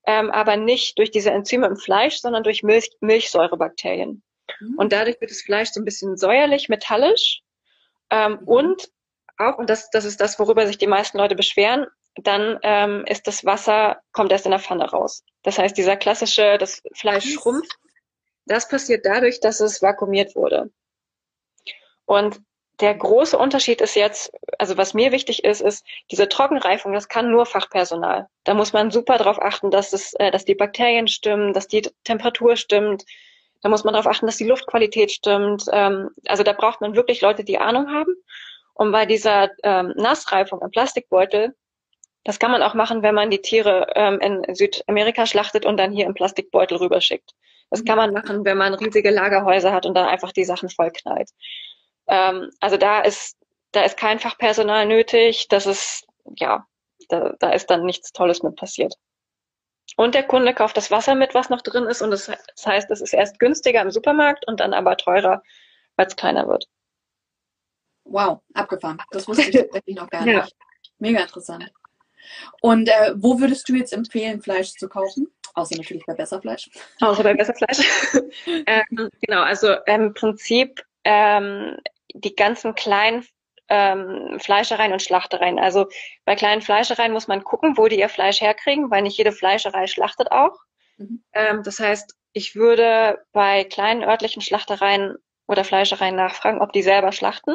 [0.07, 4.23] ähm, aber nicht durch diese Enzyme im Fleisch, sondern durch Milch, Milchsäurebakterien.
[4.61, 4.75] Mhm.
[4.77, 7.41] Und dadurch wird das Fleisch so ein bisschen säuerlich, metallisch.
[8.11, 8.49] Ähm, mhm.
[8.49, 8.89] Und
[9.39, 13.27] auch, und das, das ist das, worüber sich die meisten Leute beschweren, dann ähm, ist
[13.27, 15.25] das Wasser, kommt erst in der Pfanne raus.
[15.43, 17.79] Das heißt, dieser klassische, das Fleisch schrumpft,
[18.47, 20.71] das passiert dadurch, dass es vakuumiert wurde.
[22.05, 22.41] Und
[22.81, 27.31] der große Unterschied ist jetzt, also was mir wichtig ist, ist diese Trockenreifung, das kann
[27.31, 28.29] nur Fachpersonal.
[28.45, 31.83] Da muss man super darauf achten, dass es, äh, dass die Bakterien stimmen, dass die
[32.05, 33.05] Temperatur stimmt,
[33.63, 35.65] da muss man darauf achten, dass die Luftqualität stimmt.
[35.73, 38.15] Ähm, also da braucht man wirklich Leute, die Ahnung haben.
[38.75, 41.55] Und bei dieser ähm, Nassreifung im Plastikbeutel,
[42.25, 45.93] das kann man auch machen, wenn man die Tiere ähm, in Südamerika schlachtet und dann
[45.93, 47.33] hier im Plastikbeutel rüberschickt.
[47.71, 51.31] Das kann man machen, wenn man riesige Lagerhäuser hat und dann einfach die Sachen vollknallt.
[52.07, 53.37] Ähm, also da ist,
[53.73, 55.49] da ist kein Fachpersonal nötig.
[55.49, 56.07] Das ist,
[56.37, 56.67] ja,
[57.09, 58.95] da, da ist dann nichts Tolles mit passiert.
[59.97, 62.03] Und der Kunde kauft das Wasser mit, was noch drin ist.
[62.03, 62.31] Und das,
[62.65, 65.43] heißt, es ist erst günstiger im Supermarkt und dann aber teurer,
[65.97, 66.67] weil es kleiner wird.
[68.05, 68.99] Wow, abgefahren.
[69.11, 70.35] Das wusste ich tatsächlich noch gar nicht.
[70.35, 70.47] Ja.
[70.99, 71.71] Mega interessant.
[72.61, 75.29] Und äh, wo würdest du jetzt empfehlen, Fleisch zu kaufen?
[75.55, 76.71] Außer natürlich bei Besserfleisch.
[77.01, 77.81] Außer bei Besserfleisch.
[78.67, 81.77] ähm, genau, also im Prinzip ähm,
[82.15, 83.27] die ganzen kleinen
[83.69, 85.59] ähm, Fleischereien und Schlachtereien.
[85.59, 85.89] Also
[86.25, 89.87] bei kleinen Fleischereien muss man gucken, wo die ihr Fleisch herkriegen, weil nicht jede Fleischerei
[89.87, 90.59] schlachtet auch.
[90.99, 91.23] Mhm.
[91.33, 97.13] Ähm, das heißt, ich würde bei kleinen örtlichen Schlachtereien oder Fleischereien nachfragen, ob die selber
[97.13, 97.55] schlachten.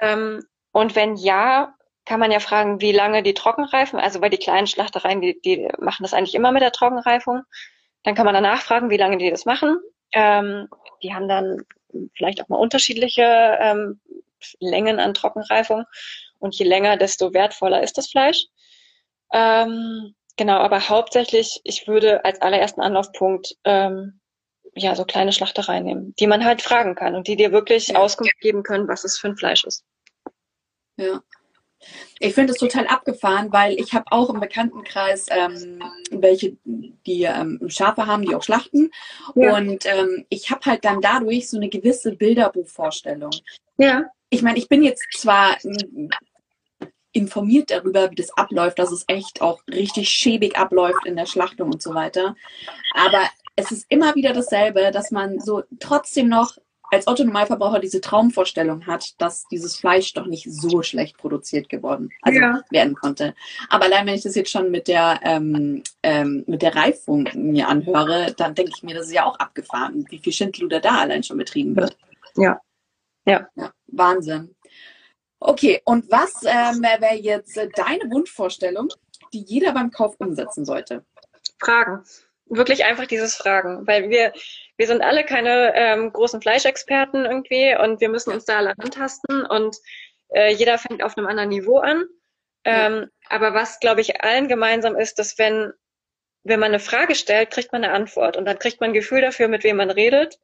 [0.00, 1.74] Ähm, und wenn ja,
[2.04, 4.00] kann man ja fragen, wie lange die trockenreifen.
[4.00, 7.42] Also bei die kleinen Schlachtereien, die, die machen das eigentlich immer mit der Trockenreifung.
[8.02, 9.78] Dann kann man danach fragen, wie lange die das machen.
[10.12, 10.68] Ähm,
[11.02, 11.64] die haben dann
[12.14, 14.00] vielleicht auch mal unterschiedliche ähm,
[14.58, 15.84] Längen an Trockenreifung.
[16.38, 18.46] Und je länger, desto wertvoller ist das Fleisch.
[19.32, 24.17] Ähm, genau, aber hauptsächlich, ich würde als allerersten Anlaufpunkt ähm,
[24.78, 27.96] ja, so kleine Schlachtereien nehmen, die man halt fragen kann und die dir wirklich.
[27.96, 29.84] Auskunft geben können, was es für ein Fleisch ist.
[30.96, 31.22] Ja.
[32.18, 37.60] Ich finde es total abgefahren, weil ich habe auch im Bekanntenkreis ähm, welche, die ähm,
[37.68, 38.90] Schafe haben, die auch schlachten.
[39.36, 39.56] Ja.
[39.56, 43.30] Und ähm, ich habe halt dann dadurch so eine gewisse Bilderbuchvorstellung.
[43.76, 44.06] Ja.
[44.30, 45.56] Ich meine, ich bin jetzt zwar
[47.12, 51.72] informiert darüber, wie das abläuft, dass es echt auch richtig schäbig abläuft in der Schlachtung
[51.72, 52.36] und so weiter.
[52.94, 53.22] Aber
[53.58, 56.56] es ist immer wieder dasselbe, dass man so trotzdem noch
[56.90, 62.40] als Otto-Normalverbraucher diese Traumvorstellung hat, dass dieses Fleisch doch nicht so schlecht produziert geworden also
[62.40, 62.62] ja.
[62.70, 63.34] werden konnte.
[63.68, 67.68] Aber allein wenn ich das jetzt schon mit der ähm, ähm, mit der Reifung mir
[67.68, 71.22] anhöre, dann denke ich mir, das ist ja auch abgefahren, wie viel Schindluder da allein
[71.22, 71.96] schon betrieben wird.
[72.36, 72.60] Ja.
[73.26, 73.48] Ja.
[73.56, 74.54] ja Wahnsinn.
[75.40, 78.88] Okay, und was ähm, wäre jetzt deine Wunschvorstellung,
[79.32, 81.04] die jeder beim Kauf umsetzen sollte?
[81.60, 82.04] Fragen.
[82.50, 84.32] Wirklich einfach dieses Fragen, weil wir,
[84.76, 89.44] wir sind alle keine ähm, großen Fleischexperten irgendwie und wir müssen uns da alle antasten
[89.44, 89.76] und
[90.28, 92.04] äh, jeder fängt auf einem anderen Niveau an.
[92.64, 93.06] Ähm, ja.
[93.28, 95.72] Aber was, glaube ich, allen gemeinsam ist, dass wenn,
[96.44, 99.20] wenn man eine Frage stellt, kriegt man eine Antwort und dann kriegt man ein Gefühl
[99.20, 100.38] dafür, mit wem man redet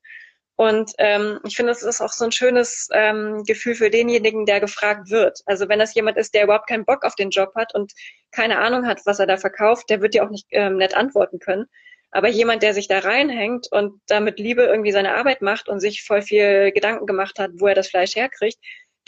[0.57, 4.61] und ähm, ich finde, das ist auch so ein schönes ähm, Gefühl für denjenigen, der
[4.61, 5.41] gefragt wird.
[5.47, 7.93] Also wenn das jemand ist, der überhaupt keinen Bock auf den Job hat und
[8.31, 11.41] keine Ahnung hat, was er da verkauft, der wird dir auch nicht ähm, nett antworten
[11.41, 11.67] können.
[12.15, 16.05] Aber jemand, der sich da reinhängt und damit Liebe irgendwie seine Arbeit macht und sich
[16.05, 18.59] voll viel Gedanken gemacht hat, wo er das Fleisch herkriegt,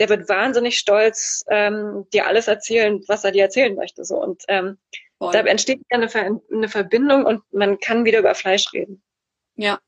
[0.01, 4.05] der wird wahnsinnig stolz, ähm, dir alles erzählen, was er dir erzählen möchte.
[4.05, 4.77] So und ähm,
[5.21, 9.01] da entsteht eine, Ver eine Verbindung und man kann wieder über Fleisch reden.
[9.55, 9.79] Ja,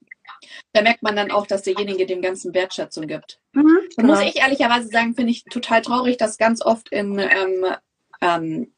[0.72, 3.40] da merkt man dann auch, dass derjenige dem Ganzen Wertschätzung gibt.
[3.52, 4.14] Mhm, genau.
[4.14, 7.66] Muss ich ehrlicherweise sagen, finde ich total traurig, dass ganz oft in, ähm,
[8.20, 8.72] ähm,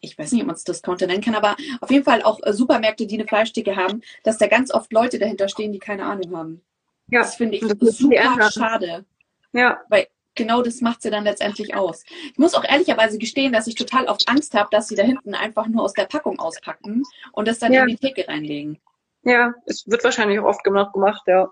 [0.00, 2.52] ich weiß nicht, ob man es Discounter nennen kann, aber auf jeden Fall auch äh,
[2.52, 6.36] Supermärkte, die eine Fleischtheke haben, dass da ganz oft Leute dahinter stehen, die keine Ahnung
[6.36, 6.62] haben.
[7.08, 7.20] Ja.
[7.20, 9.04] Das finde ich das super schade.
[9.52, 9.80] Ja.
[9.88, 12.04] Weil genau das macht sie dann letztendlich aus.
[12.32, 15.34] Ich muss auch ehrlicherweise gestehen, dass ich total oft Angst habe, dass sie da hinten
[15.34, 17.82] einfach nur aus der Packung auspacken und das dann ja.
[17.82, 18.78] in die Theke reinlegen.
[19.22, 21.50] Ja, es wird wahrscheinlich auch oft gemacht, gemacht ja.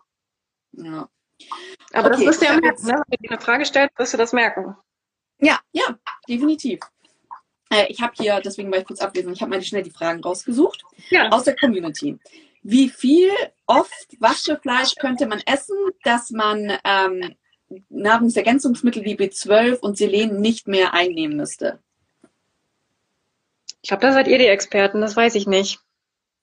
[0.72, 1.09] Ja.
[1.92, 3.02] Aber okay, das wirst du ja merken, ne?
[3.09, 4.76] wenn du eine Frage stellst, wirst du das merken.
[5.40, 6.80] Ja, ja, definitiv.
[7.74, 10.22] Äh, ich habe hier, deswegen war ich kurz ablesen, ich habe mal schnell die Fragen
[10.22, 11.28] rausgesucht ja.
[11.30, 12.18] aus der Community.
[12.62, 13.30] Wie viel
[13.66, 17.34] oft was für Fleisch könnte man essen, dass man ähm,
[17.88, 21.80] Nahrungsergänzungsmittel wie B12 und Selen nicht mehr einnehmen müsste?
[23.82, 25.80] Ich glaube, da seid ihr die Experten, das weiß ich nicht.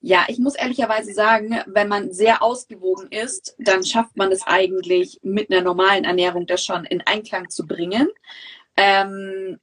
[0.00, 5.20] Ja, ich muss ehrlicherweise sagen, wenn man sehr ausgewogen ist, dann schafft man es eigentlich
[5.22, 8.08] mit einer normalen Ernährung das schon in Einklang zu bringen.
[8.76, 9.58] Ähm,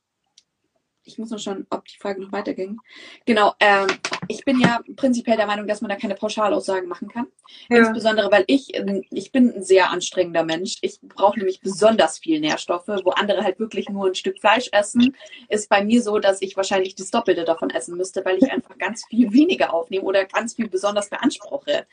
[1.09, 2.79] ich muss noch schauen, ob die Frage noch weiterging.
[3.25, 3.87] Genau, ähm,
[4.27, 7.27] ich bin ja prinzipiell der Meinung, dass man da keine Pauschalaussagen machen kann.
[7.69, 7.77] Ja.
[7.77, 10.77] Insbesondere, weil ich, ähm, ich bin ein sehr anstrengender Mensch.
[10.81, 15.15] Ich brauche nämlich besonders viel Nährstoffe, wo andere halt wirklich nur ein Stück Fleisch essen.
[15.49, 18.77] Ist bei mir so, dass ich wahrscheinlich das Doppelte davon essen müsste, weil ich einfach
[18.77, 21.87] ganz viel weniger aufnehme oder ganz viel besonders beanspruche.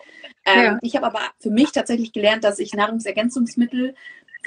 [0.45, 0.79] Ähm, ja.
[0.83, 3.95] Ich habe aber für mich tatsächlich gelernt, dass ich Nahrungsergänzungsmittel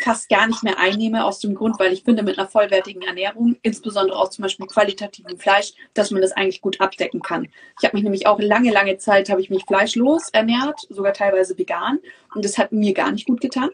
[0.03, 3.57] fast gar nicht mehr einnehme, aus dem Grund, weil ich finde, mit einer vollwertigen Ernährung,
[3.61, 7.47] insbesondere auch zum Beispiel qualitativen Fleisch, dass man das eigentlich gut abdecken kann.
[7.79, 11.57] Ich habe mich nämlich auch lange, lange Zeit, habe ich mich fleischlos ernährt, sogar teilweise
[11.57, 11.99] vegan
[12.35, 13.69] und das hat mir gar nicht gut getan.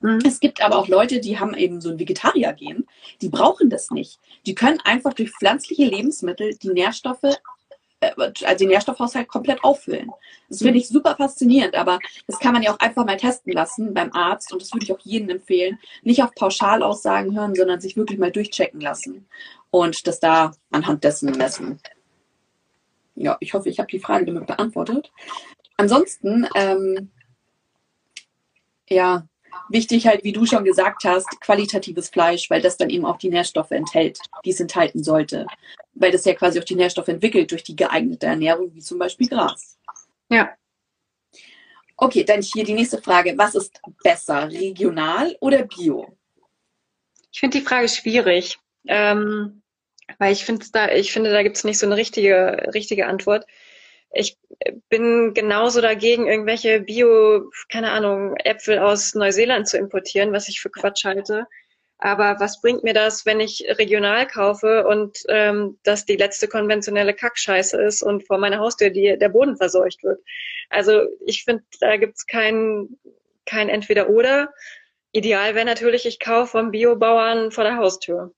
[0.00, 0.20] Mhm.
[0.26, 2.86] Es gibt aber auch Leute, die haben eben so ein Vegetarier-Gen,
[3.22, 4.20] die brauchen das nicht.
[4.46, 7.38] Die können einfach durch pflanzliche Lebensmittel die Nährstoffe
[8.16, 10.10] also den Nährstoffhaushalt komplett auffüllen.
[10.48, 13.94] Das finde ich super faszinierend, aber das kann man ja auch einfach mal testen lassen
[13.94, 15.78] beim Arzt und das würde ich auch jedem empfehlen.
[16.02, 19.26] Nicht auf Pauschalaussagen hören, sondern sich wirklich mal durchchecken lassen
[19.70, 21.80] und das da anhand dessen messen.
[23.16, 25.12] Ja, ich hoffe, ich habe die Frage damit beantwortet.
[25.76, 27.10] Ansonsten, ähm,
[28.88, 29.26] ja,
[29.68, 33.30] wichtig halt, wie du schon gesagt hast, qualitatives Fleisch, weil das dann eben auch die
[33.30, 35.46] Nährstoffe enthält, die es enthalten sollte.
[35.94, 39.28] Weil das ja quasi auch die Nährstoffe entwickelt durch die geeignete Ernährung, wie zum Beispiel
[39.28, 39.78] Gras.
[40.30, 40.50] Ja.
[41.96, 43.34] Okay, dann hier die nächste Frage.
[43.36, 46.16] Was ist besser, regional oder bio?
[47.32, 49.62] Ich finde die Frage schwierig, ähm,
[50.18, 53.46] weil ich finde, da, ich finde, da gibt es nicht so eine richtige, richtige Antwort
[54.14, 54.38] ich
[54.88, 60.70] bin genauso dagegen, irgendwelche Bio, keine Ahnung, Äpfel aus Neuseeland zu importieren, was ich für
[60.70, 61.46] Quatsch halte.
[61.98, 67.14] Aber was bringt mir das, wenn ich regional kaufe und ähm, das die letzte konventionelle
[67.14, 70.20] Kackscheiße ist und vor meiner Haustür die, der Boden verseucht wird?
[70.70, 72.98] Also ich finde, da gibt's kein,
[73.46, 74.52] kein Entweder-Oder.
[75.12, 78.34] Ideal wäre natürlich, ich kaufe vom Biobauern vor der Haustür.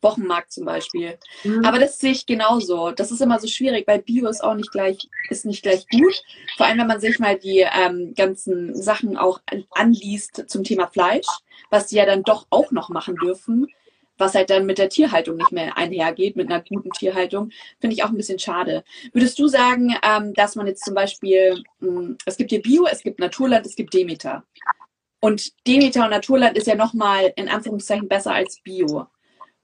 [0.00, 1.18] Wochenmarkt zum Beispiel.
[1.44, 1.64] Mhm.
[1.64, 2.90] Aber das sehe ich genauso.
[2.90, 6.22] Das ist immer so schwierig, weil Bio ist auch nicht gleich, ist nicht gleich gut.
[6.56, 11.26] Vor allem, wenn man sich mal die ähm, ganzen Sachen auch anliest zum Thema Fleisch,
[11.70, 13.66] was die ja dann doch auch noch machen dürfen,
[14.18, 18.02] was halt dann mit der Tierhaltung nicht mehr einhergeht, mit einer guten Tierhaltung, finde ich
[18.02, 18.84] auch ein bisschen schade.
[19.12, 22.86] Würdest du sagen, ähm, dass man jetzt zum Beispiel, mh, hm, es gibt hier Bio,
[22.86, 24.44] es gibt Naturland, es gibt Demeter.
[25.20, 29.06] Und Demeter und Naturland ist ja nochmal in Anführungszeichen besser als Bio.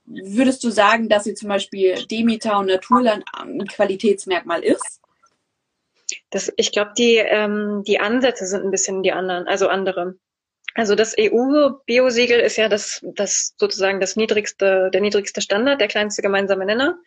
[0.07, 5.01] Würdest du sagen, dass sie zum Beispiel Demeter und Naturland ein Qualitätsmerkmal ist?
[6.31, 10.17] Das, ich glaube, die, ähm, die Ansätze sind ein bisschen die anderen, also andere.
[10.75, 16.21] Also das EU-Biosiegel ist ja das, das sozusagen das niedrigste, der niedrigste Standard, der kleinste
[16.21, 16.99] gemeinsame Nenner.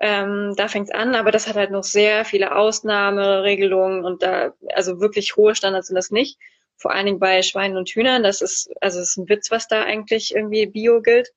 [0.00, 4.52] Ähm, da fängt es an, aber das hat halt noch sehr viele Ausnahmeregelungen und da,
[4.74, 6.38] also wirklich hohe Standards sind das nicht.
[6.76, 8.22] Vor allen Dingen bei Schweinen und Hühnern.
[8.22, 11.30] Das ist, also es ist ein Witz, was da eigentlich irgendwie Bio gilt.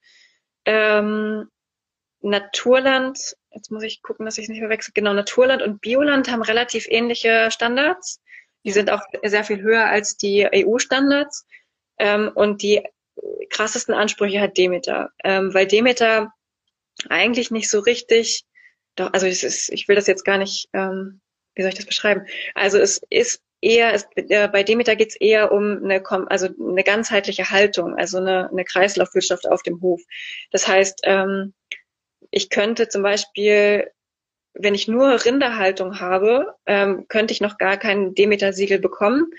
[0.65, 1.47] Ähm,
[2.21, 4.91] Naturland, jetzt muss ich gucken, dass ich es nicht verwechsel.
[4.93, 8.21] Genau, Naturland und Bioland haben relativ ähnliche Standards.
[8.63, 11.45] Die sind auch sehr viel höher als die EU-Standards.
[11.97, 12.83] Ähm, und die
[13.49, 16.33] krassesten Ansprüche hat Demeter, ähm, weil Demeter
[17.09, 18.45] eigentlich nicht so richtig,
[18.95, 21.21] doch, also es ist, ich will das jetzt gar nicht, ähm,
[21.55, 22.25] wie soll ich das beschreiben?
[22.55, 26.83] Also es ist eher, es, äh, bei Demeter geht es eher um eine, also eine
[26.83, 30.01] ganzheitliche Haltung, also eine, eine Kreislaufwirtschaft auf dem Hof.
[30.51, 31.53] Das heißt, ähm,
[32.31, 33.91] ich könnte zum Beispiel
[34.53, 39.31] wenn ich nur Rinderhaltung habe, ähm, könnte ich noch gar kein Demeter-Siegel bekommen,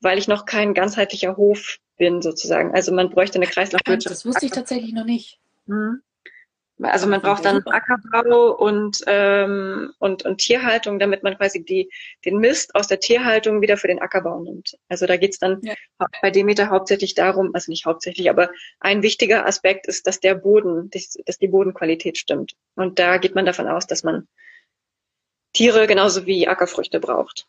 [0.00, 2.72] weil ich noch kein ganzheitlicher Hof bin, sozusagen.
[2.72, 4.14] Also man bräuchte eine Kreislaufwirtschaft.
[4.14, 5.38] Das wusste ich tatsächlich noch nicht.
[5.66, 6.02] Mhm.
[6.82, 11.90] Also man braucht dann Ackerbau und, ähm, und, und Tierhaltung, damit man quasi die,
[12.24, 14.78] den Mist aus der Tierhaltung wieder für den Ackerbau nimmt.
[14.88, 15.74] Also da geht's dann ja.
[16.22, 20.90] bei Demeter hauptsächlich darum, also nicht hauptsächlich, aber ein wichtiger Aspekt ist, dass der Boden,
[20.90, 22.54] dass, dass die Bodenqualität stimmt.
[22.76, 24.26] Und da geht man davon aus, dass man
[25.52, 27.46] Tiere genauso wie Ackerfrüchte braucht.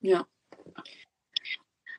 [0.00, 0.26] Ja.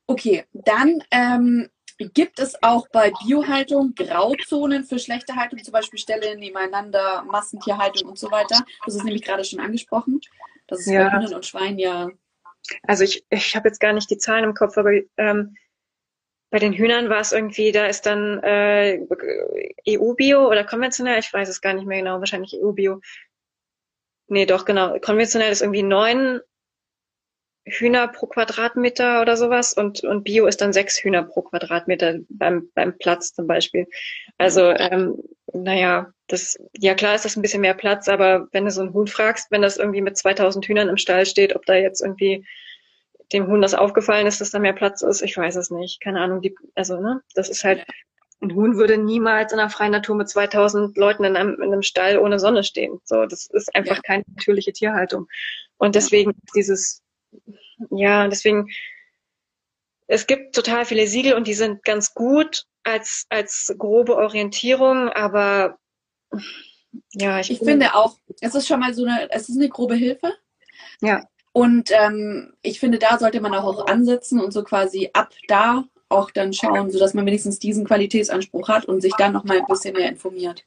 [0.07, 6.35] Okay, dann ähm, gibt es auch bei Biohaltung Grauzonen für schlechte Haltung, zum Beispiel Stelle
[6.37, 8.65] nebeneinander, Massentierhaltung und so weiter.
[8.85, 10.19] Das ist nämlich gerade schon angesprochen.
[10.67, 11.09] Das ist ja.
[11.09, 12.09] bei Hühnern und Schweinen ja.
[12.83, 15.55] Also ich, ich habe jetzt gar nicht die Zahlen im Kopf, aber ähm,
[16.49, 18.99] bei den Hühnern war es irgendwie, da ist dann äh,
[19.89, 23.01] EU-Bio oder konventionell, ich weiß es gar nicht mehr genau, wahrscheinlich EU-Bio.
[24.27, 24.99] Nee, doch, genau.
[24.99, 26.41] Konventionell ist irgendwie neun
[27.65, 32.69] Hühner pro Quadratmeter oder sowas und, und Bio ist dann sechs Hühner pro Quadratmeter beim,
[32.75, 33.87] beim Platz zum Beispiel.
[34.37, 35.21] Also, ähm,
[35.53, 38.93] naja, das, ja klar ist das ein bisschen mehr Platz, aber wenn du so einen
[38.93, 42.45] Huhn fragst, wenn das irgendwie mit 2000 Hühnern im Stall steht, ob da jetzt irgendwie
[43.31, 46.01] dem Huhn das aufgefallen ist, dass da mehr Platz ist, ich weiß es nicht.
[46.01, 47.85] Keine Ahnung, die, also, ne, das ist halt,
[48.41, 51.81] ein Huhn würde niemals in der freien Natur mit 2000 Leuten in einem, in einem
[51.81, 52.99] Stall ohne Sonne stehen.
[53.05, 54.01] So, das ist einfach ja.
[54.01, 55.27] keine natürliche Tierhaltung.
[55.77, 57.02] Und deswegen dieses,
[57.89, 58.69] ja, deswegen,
[60.07, 65.77] es gibt total viele Siegel und die sind ganz gut als, als grobe Orientierung, aber
[67.13, 69.95] ja, ich, ich finde auch, es ist schon mal so eine, es ist eine grobe
[69.95, 70.33] Hilfe.
[71.01, 71.25] Ja.
[71.51, 76.31] Und ähm, ich finde, da sollte man auch ansetzen und so quasi ab da auch
[76.31, 79.95] dann schauen, sodass man wenigstens diesen Qualitätsanspruch hat und sich dann noch mal ein bisschen
[79.95, 80.65] mehr informiert.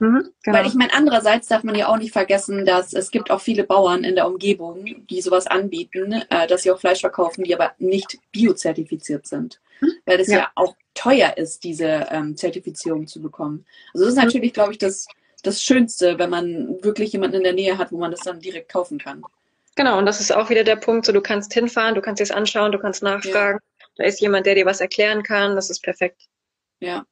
[0.00, 0.58] Mhm, genau.
[0.58, 3.64] Weil ich meine, andererseits darf man ja auch nicht vergessen, dass es gibt auch viele
[3.64, 7.72] Bauern in der Umgebung, die sowas anbieten, äh, dass sie auch Fleisch verkaufen, die aber
[7.78, 9.60] nicht biozertifiziert sind.
[9.80, 9.92] Mhm.
[10.06, 10.38] Weil es ja.
[10.38, 10.50] ja.
[10.54, 13.66] auch teuer ist, diese ähm, Zertifizierung zu bekommen.
[13.92, 15.06] Also das ist natürlich, glaube ich, das,
[15.42, 18.70] das Schönste, wenn man wirklich jemanden in der Nähe hat, wo man das dann direkt
[18.70, 19.22] kaufen kann.
[19.74, 22.32] Genau, und das ist auch wieder der Punkt, so du kannst hinfahren, du kannst es
[22.32, 23.58] anschauen, du kannst nachfragen.
[23.60, 23.86] Ja.
[23.96, 25.56] Da ist jemand, der dir was erklären kann.
[25.56, 26.22] Das ist perfekt.
[26.80, 27.04] Ja.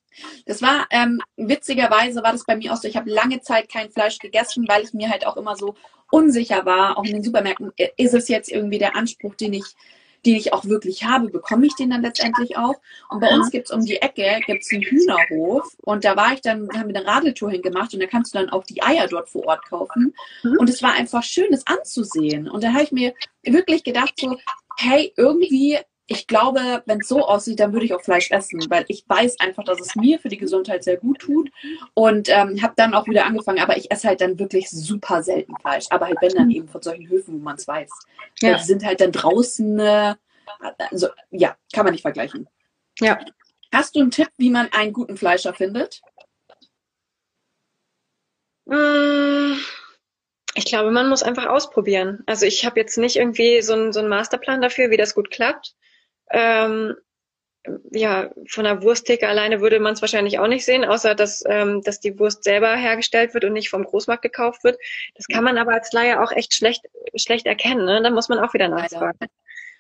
[0.47, 3.91] Das war, ähm, witzigerweise war das bei mir auch so, ich habe lange Zeit kein
[3.91, 5.75] Fleisch gegessen, weil ich mir halt auch immer so
[6.11, 9.65] unsicher war, auch in den Supermärkten, äh, ist es jetzt irgendwie der Anspruch, den ich,
[10.25, 12.75] den ich auch wirklich habe, bekomme ich den dann letztendlich auch?
[13.11, 16.41] Und bei uns gibt es um die Ecke, gibt's einen Hühnerhof und da war ich
[16.41, 19.29] dann, haben wir eine Radeltour hingemacht und da kannst du dann auch die Eier dort
[19.29, 20.15] vor Ort kaufen.
[20.43, 20.57] Mhm.
[20.59, 22.49] Und es war einfach schön, das anzusehen.
[22.49, 24.37] Und da habe ich mir wirklich gedacht so,
[24.79, 28.85] hey, irgendwie ich glaube, wenn es so aussieht, dann würde ich auch Fleisch essen, weil
[28.89, 31.51] ich weiß einfach, dass es mir für die Gesundheit sehr gut tut
[31.95, 35.57] und ähm, habe dann auch wieder angefangen, aber ich esse halt dann wirklich super selten
[35.61, 37.91] Fleisch, aber halt wenn dann eben von solchen Höfen, wo man es weiß.
[38.41, 38.57] Ja.
[38.57, 40.15] die sind halt dann draußen, äh,
[40.91, 42.49] also ja, kann man nicht vergleichen.
[43.01, 43.19] Ja.
[43.73, 46.03] Hast du einen Tipp, wie man einen guten Fleischer findet?
[48.67, 49.57] Mmh.
[50.55, 52.23] Ich glaube, man muss einfach ausprobieren.
[52.27, 55.31] Also ich habe jetzt nicht irgendwie so einen, so einen Masterplan dafür, wie das gut
[55.31, 55.75] klappt.
[56.31, 56.95] Ähm,
[57.91, 61.83] ja, von der Wursttheke alleine würde man es wahrscheinlich auch nicht sehen, außer dass, ähm,
[61.83, 64.79] dass die Wurst selber hergestellt wird und nicht vom Großmarkt gekauft wird.
[65.15, 66.85] Das kann man aber als Laie auch echt schlecht,
[67.17, 67.85] schlecht erkennen.
[67.85, 68.01] Ne?
[68.03, 69.19] Da muss man auch wieder nachfragen.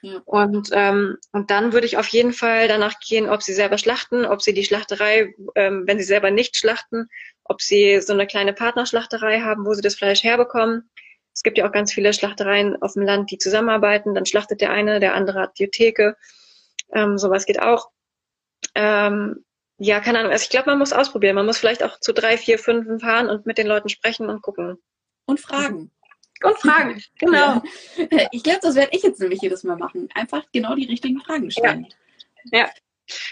[0.02, 0.20] Ja.
[0.24, 4.24] Und, ähm, und dann würde ich auf jeden Fall danach gehen, ob sie selber schlachten,
[4.24, 7.08] ob sie die Schlachterei, ähm, wenn sie selber nicht schlachten,
[7.44, 10.90] ob sie so eine kleine Partnerschlachterei haben, wo sie das Fleisch herbekommen.
[11.36, 14.14] Es gibt ja auch ganz viele Schlachtereien auf dem Land, die zusammenarbeiten.
[14.14, 16.16] Dann schlachtet der eine, der andere hat die Theke.
[16.90, 17.90] Ähm, sowas geht auch.
[18.74, 19.44] Ähm,
[19.76, 20.32] ja, keine Ahnung.
[20.32, 21.34] Also ich glaube, man muss ausprobieren.
[21.34, 24.40] Man muss vielleicht auch zu drei, vier, fünf fahren und mit den Leuten sprechen und
[24.40, 24.78] gucken.
[25.26, 25.90] Und fragen.
[26.42, 27.62] Und fragen, genau.
[27.96, 28.28] Ja.
[28.32, 30.08] Ich glaube, das werde ich jetzt nämlich jedes Mal machen.
[30.14, 31.86] Einfach genau die richtigen Fragen stellen.
[32.50, 32.60] Ja.
[32.60, 32.70] ja.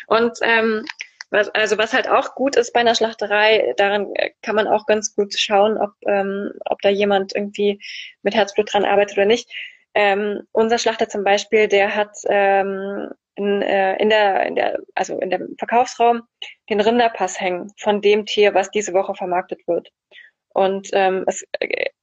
[0.09, 0.85] Und ähm,
[1.31, 5.15] was, also was halt auch gut ist bei einer Schlachterei, daran kann man auch ganz
[5.15, 7.81] gut schauen, ob, ähm, ob da jemand irgendwie
[8.23, 9.51] mit Herzblut dran arbeitet oder nicht.
[9.95, 15.19] Ähm, unser Schlachter zum Beispiel, der hat ähm, in, äh, in, der, in der, also
[15.19, 16.23] in dem Verkaufsraum
[16.69, 19.91] den Rinderpass hängen von dem Tier, was diese Woche vermarktet wird.
[20.55, 21.45] Und ähm, es,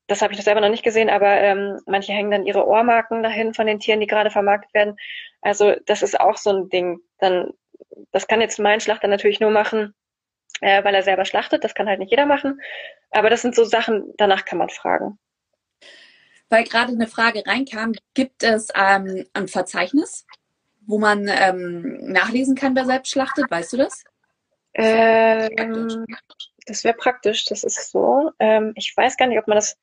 [0.07, 3.53] das habe ich selber noch nicht gesehen, aber ähm, manche hängen dann ihre Ohrmarken dahin
[3.53, 4.97] von den Tieren, die gerade vermarktet werden.
[5.41, 6.99] Also das ist auch so ein Ding.
[7.19, 7.51] Dann,
[8.11, 9.93] das kann jetzt mein Schlachter natürlich nur machen,
[10.61, 11.63] äh, weil er selber schlachtet.
[11.63, 12.61] Das kann halt nicht jeder machen.
[13.11, 15.19] Aber das sind so Sachen, danach kann man fragen.
[16.49, 20.25] Weil gerade eine Frage reinkam, gibt es ähm, ein Verzeichnis
[20.85, 23.49] wo man ähm, nachlesen kann, wer selbst schlachtet?
[23.49, 24.03] Weißt du das?
[24.73, 26.05] Ähm,
[26.65, 28.31] das wäre praktisch, das ist so.
[28.39, 29.77] Ähm, ich weiß gar nicht, ob man das,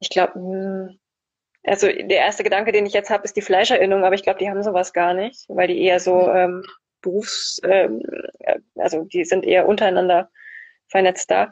[0.00, 0.98] ich glaube, hm,
[1.64, 4.48] also der erste Gedanke, den ich jetzt habe, ist die Fleischerinnung, aber ich glaube, die
[4.48, 6.64] haben sowas gar nicht, weil die eher so ähm,
[7.06, 8.02] Berufs, ähm,
[8.76, 10.30] also die sind eher untereinander
[10.88, 11.50] vernetzt da.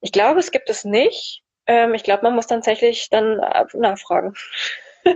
[0.00, 1.42] Ich glaube, es gibt es nicht.
[1.66, 3.36] Ähm, ich glaube, man muss tatsächlich dann
[3.74, 4.34] nachfragen.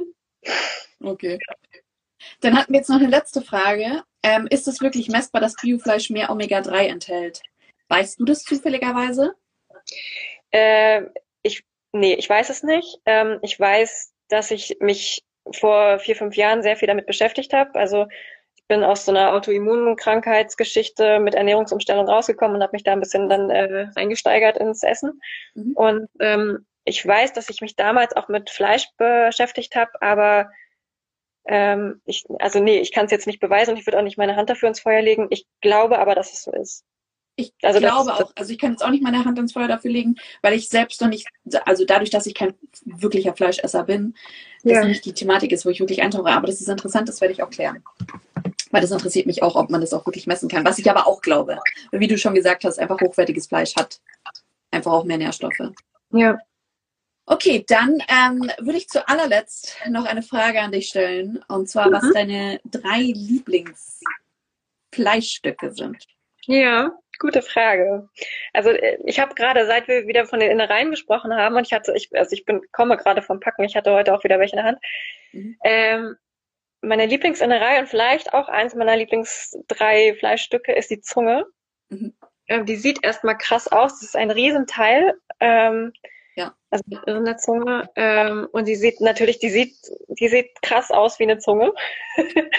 [1.02, 1.38] okay.
[2.40, 4.02] Dann hatten wir jetzt noch eine letzte Frage.
[4.22, 7.42] Ähm, ist es wirklich messbar, dass Biofleisch mehr Omega-3 enthält?
[7.88, 9.34] Weißt du das zufälligerweise?
[10.50, 11.02] Äh,
[11.42, 13.00] ich, nee, ich weiß es nicht.
[13.06, 17.74] Ähm, ich weiß, dass ich mich vor vier, fünf Jahren sehr viel damit beschäftigt habe.
[17.74, 18.06] Also
[18.62, 23.28] ich bin aus so einer Autoimmunkrankheitsgeschichte mit Ernährungsumstellung rausgekommen und habe mich da ein bisschen
[23.28, 25.20] dann äh, eingesteigert ins Essen.
[25.54, 25.72] Mhm.
[25.74, 30.50] Und ähm, ich weiß, dass ich mich damals auch mit Fleisch beschäftigt habe, aber
[31.44, 34.18] ähm, ich, also nee, ich kann es jetzt nicht beweisen und ich würde auch nicht
[34.18, 35.26] meine Hand dafür ins Feuer legen.
[35.30, 36.84] Ich glaube aber, dass es so ist.
[37.34, 39.66] Ich also glaube das, auch, also ich kann jetzt auch nicht meine Hand ins Feuer
[39.66, 41.26] dafür legen, weil ich selbst noch nicht,
[41.64, 44.14] also dadurch, dass ich kein wirklicher Fleischesser bin,
[44.62, 44.80] ja.
[44.80, 46.30] das nicht die Thematik ist, wo ich wirklich eintauche.
[46.30, 47.82] Aber das ist interessant, das werde ich auch klären.
[48.72, 50.64] Weil das interessiert mich auch, ob man das auch wirklich messen kann.
[50.64, 51.60] Was ich aber auch glaube,
[51.92, 54.00] wie du schon gesagt hast, einfach hochwertiges Fleisch hat
[54.72, 55.70] einfach auch mehr Nährstoffe.
[56.10, 56.36] Ja.
[57.26, 61.38] Okay, dann ähm, würde ich zu allerletzt noch eine Frage an dich stellen.
[61.46, 61.92] Und zwar, mhm.
[61.92, 66.04] was deine drei Lieblingsfleischstücke sind.
[66.46, 68.08] Ja, gute Frage.
[68.52, 71.72] Also äh, ich habe gerade, seit wir wieder von den Innereien gesprochen haben, und ich
[71.72, 74.56] hatte, ich, also ich bin, komme gerade vom Packen, ich hatte heute auch wieder welche
[74.56, 74.80] in der Hand.
[75.32, 75.56] Mhm.
[75.62, 76.16] Ähm,
[76.82, 81.46] meine Lieblingsinnerei und vielleicht auch eins meiner Lieblings drei Fleischstücke ist die Zunge.
[81.88, 82.14] Mhm.
[82.48, 84.00] Ähm, die sieht erstmal krass aus.
[84.00, 85.14] Das ist ein Riesenteil.
[85.40, 85.92] Ähm,
[86.34, 86.54] ja.
[86.70, 87.88] Also mit irrender Zunge.
[87.96, 89.76] Ähm, und die sieht natürlich, die sieht,
[90.08, 91.72] die sieht krass aus wie eine Zunge.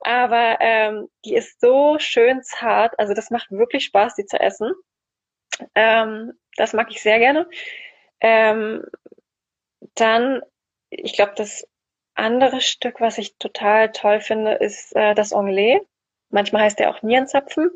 [0.00, 2.98] Aber ähm, die ist so schön zart.
[2.98, 4.72] Also das macht wirklich Spaß, die zu essen.
[5.74, 7.48] Ähm, das mag ich sehr gerne.
[8.20, 8.84] Ähm,
[9.94, 10.42] dann,
[10.90, 11.67] ich glaube, das
[12.18, 15.80] andere Stück, was ich total toll finde, ist äh, das Anglais.
[16.30, 17.70] Manchmal heißt der auch Nierenzapfen.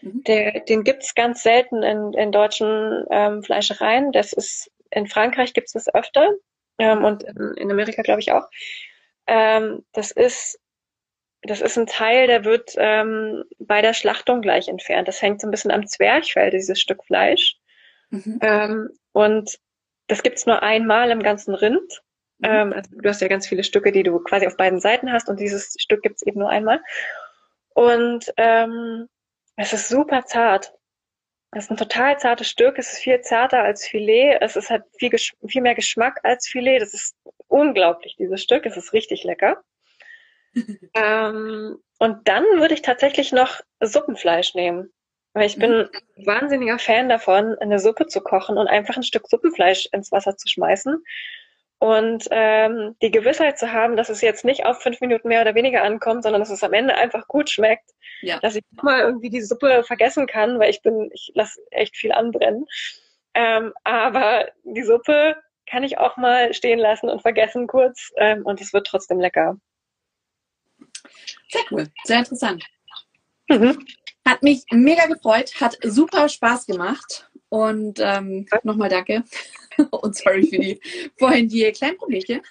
[0.00, 0.24] Mhm.
[0.24, 4.12] Der, den gibt's ganz selten in, in deutschen ähm, Fleischereien.
[4.12, 6.30] Das ist in Frankreich gibt es das öfter
[6.78, 8.48] ähm, und in, in Amerika glaube ich auch.
[9.26, 10.58] Ähm, das ist
[11.42, 15.06] das ist ein Teil, der wird ähm, bei der Schlachtung gleich entfernt.
[15.06, 17.56] Das hängt so ein bisschen am Zwerchfell, dieses Stück Fleisch.
[18.10, 18.38] Mhm.
[18.42, 19.58] Ähm, und
[20.08, 22.02] das gibt's nur einmal im ganzen Rind.
[22.38, 22.48] Mhm.
[22.48, 25.28] Ähm, also du hast ja ganz viele Stücke, die du quasi auf beiden Seiten hast
[25.28, 26.80] und dieses Stück gibt's eben nur einmal.
[27.74, 29.08] Und ähm,
[29.56, 30.72] es ist super zart.
[31.52, 32.78] Es ist ein total zartes Stück.
[32.78, 34.38] Es ist viel zarter als Filet.
[34.40, 35.10] Es ist halt viel,
[35.46, 36.80] viel mehr Geschmack als Filet.
[36.80, 38.66] Das ist unglaublich, dieses Stück.
[38.66, 39.62] Es ist richtig lecker.
[40.94, 44.92] ähm, und dann würde ich tatsächlich noch Suppenfleisch nehmen.
[45.32, 46.26] Weil ich bin mhm.
[46.26, 50.48] wahnsinniger Fan davon, eine Suppe zu kochen und einfach ein Stück Suppenfleisch ins Wasser zu
[50.48, 51.02] schmeißen.
[51.80, 55.54] Und ähm, die Gewissheit zu haben, dass es jetzt nicht auf fünf Minuten mehr oder
[55.54, 57.90] weniger ankommt, sondern dass es am Ende einfach gut schmeckt.
[58.20, 58.40] Ja.
[58.40, 62.10] Dass ich mal irgendwie die Suppe vergessen kann, weil ich bin, ich lasse echt viel
[62.10, 62.66] anbrennen.
[63.34, 68.60] Ähm, aber die Suppe kann ich auch mal stehen lassen und vergessen kurz ähm, und
[68.60, 69.56] es wird trotzdem lecker.
[71.48, 72.64] Sehr cool, sehr interessant.
[73.48, 73.86] Mhm.
[74.26, 79.22] Hat mich mega gefreut, hat super Spaß gemacht und ähm, nochmal danke
[79.90, 80.80] und sorry für die
[81.18, 82.42] vorhin die kleinen Problemchen.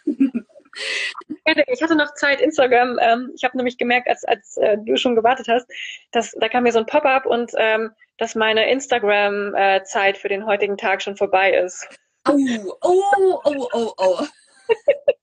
[1.70, 3.00] Ich hatte noch Zeit, Instagram.
[3.02, 5.68] Ähm, ich habe nämlich gemerkt, als, als äh, du schon gewartet hast,
[6.12, 10.46] dass da kam mir so ein Pop-up und ähm, dass meine Instagram-Zeit äh, für den
[10.46, 11.88] heutigen Tag schon vorbei ist.
[12.28, 12.38] Oh,
[12.82, 14.20] oh, oh, oh, oh.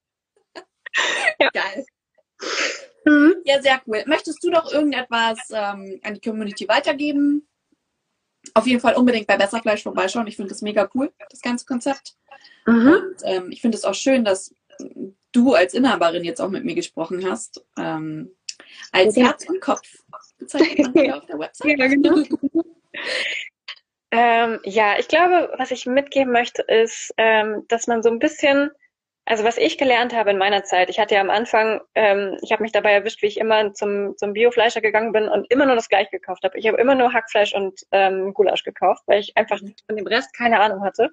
[1.38, 1.50] ja.
[1.52, 1.86] Geil.
[3.04, 3.36] Mhm.
[3.44, 4.02] Ja, sehr cool.
[4.06, 7.46] Möchtest du noch irgendetwas ähm, an die Community weitergeben?
[8.52, 10.26] Auf jeden Fall unbedingt bei Besserfleisch vorbeischauen.
[10.26, 12.14] Ich finde das mega cool, das ganze Konzept.
[12.66, 12.92] Mhm.
[12.92, 14.54] Und ähm, ich finde es auch schön, dass
[15.32, 17.64] du als Inhaberin jetzt auch mit mir gesprochen hast.
[17.78, 18.30] Ähm,
[18.92, 19.26] als ja.
[19.26, 19.88] Herz und Kopf
[20.38, 21.78] bezeichnet man auf der Website.
[21.78, 22.16] Ja, genau.
[24.10, 28.70] ähm, ja, ich glaube, was ich mitgeben möchte, ist, ähm, dass man so ein bisschen
[29.26, 32.52] also was ich gelernt habe in meiner Zeit, ich hatte ja am Anfang, ähm, ich
[32.52, 35.76] habe mich dabei erwischt, wie ich immer zum, zum Biofleischer gegangen bin und immer nur
[35.76, 36.58] das gleiche gekauft habe.
[36.58, 40.36] Ich habe immer nur Hackfleisch und ähm, Gulasch gekauft, weil ich einfach von dem Rest
[40.36, 41.10] keine Ahnung hatte.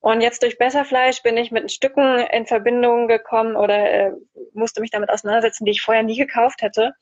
[0.00, 4.12] Und jetzt durch Besserfleisch bin ich mit Stücken in Verbindung gekommen oder äh,
[4.52, 6.92] musste mich damit auseinandersetzen, die ich vorher nie gekauft hätte.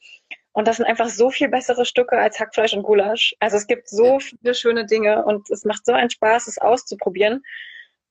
[0.52, 3.34] Und das sind einfach so viel bessere Stücke als Hackfleisch und Gulasch.
[3.40, 7.42] Also es gibt so viele schöne Dinge und es macht so einen Spaß, es auszuprobieren.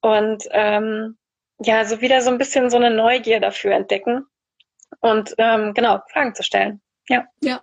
[0.01, 1.18] Und ähm,
[1.59, 4.25] ja, so wieder so ein bisschen so eine Neugier dafür entdecken
[5.01, 6.81] und ähm, genau, Fragen zu stellen.
[7.07, 7.25] Ja.
[7.41, 7.61] Ja.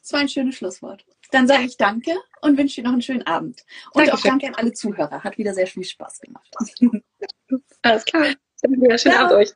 [0.00, 1.04] Das war ein schönes Schlusswort.
[1.30, 2.12] Dann sage ich danke
[2.42, 3.64] und wünsche dir noch einen schönen Abend.
[3.92, 4.18] Und Dankeschön.
[4.18, 5.24] auch danke an alle Zuhörer.
[5.24, 6.54] Hat wieder sehr viel Spaß gemacht.
[7.82, 8.34] Alles klar.
[8.62, 9.26] Dann wieder schönen ciao.
[9.26, 9.52] Abend euch.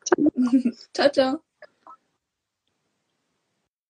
[0.94, 1.47] ciao, ciao.